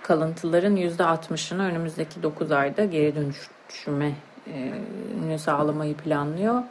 kalıntıların 0.03 0.77
%60'ını 0.77 1.63
önümüzdeki 1.63 2.23
9 2.23 2.51
ayda 2.51 2.85
geri 2.85 3.15
dönüşüme 3.15 4.11
e, 5.31 5.37
sağlamayı 5.37 5.95
planlıyor. 5.97 6.63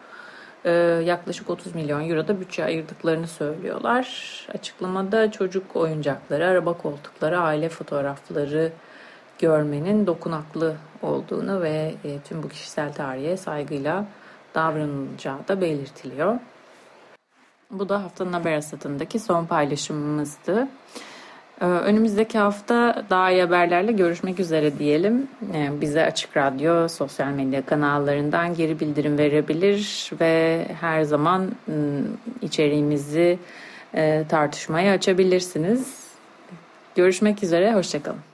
E, 0.65 0.71
yaklaşık 1.05 1.51
30 1.51 1.75
milyon 1.75 2.11
euro 2.11 2.29
da 2.29 2.41
bütçe 2.41 2.65
ayırdıklarını 2.65 3.27
söylüyorlar. 3.27 4.07
Açıklamada 4.55 5.31
çocuk 5.31 5.77
oyuncakları, 5.77 6.47
araba 6.47 6.73
koltukları, 6.73 7.39
aile 7.39 7.69
fotoğrafları 7.69 8.73
görmenin 9.39 10.07
dokunaklı 10.07 10.75
olduğunu 11.03 11.63
ve 11.63 11.95
e, 12.05 12.19
tüm 12.29 12.43
bu 12.43 12.49
kişisel 12.49 12.93
tarihe 12.93 13.37
saygıyla 13.37 14.05
davranılacağı 14.55 15.49
da 15.49 15.61
belirtiliyor. 15.61 16.39
Bu 17.79 17.89
da 17.89 18.05
haftanın 18.05 18.33
haber 18.33 18.53
asatındaki 18.53 19.19
son 19.19 19.47
paylaşımımızdı. 19.47 20.69
Ee, 21.61 21.65
önümüzdeki 21.65 22.39
hafta 22.39 23.05
daha 23.11 23.31
iyi 23.31 23.43
haberlerle 23.43 23.93
görüşmek 23.93 24.41
üzere 24.41 24.79
diyelim. 24.79 25.29
Ee, 25.55 25.71
bize 25.81 26.05
Açık 26.05 26.37
Radyo 26.37 26.89
sosyal 26.89 27.29
medya 27.29 27.67
kanallarından 27.67 28.55
geri 28.55 28.81
bildirim 28.81 29.19
verebilir 29.19 30.11
ve 30.21 30.67
her 30.81 31.03
zaman 31.03 31.51
ıı, 31.69 32.03
içeriğimizi 32.43 33.39
e, 33.95 34.25
tartışmaya 34.29 34.93
açabilirsiniz. 34.93 36.05
Görüşmek 36.95 37.43
üzere, 37.43 37.75
hoşçakalın. 37.75 38.34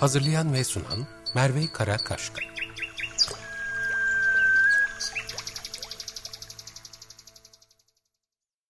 Hazırlayan 0.00 0.52
ve 0.52 0.64
sunan 0.64 1.06
Merve 1.34 1.66
Karakaşka 1.72 2.55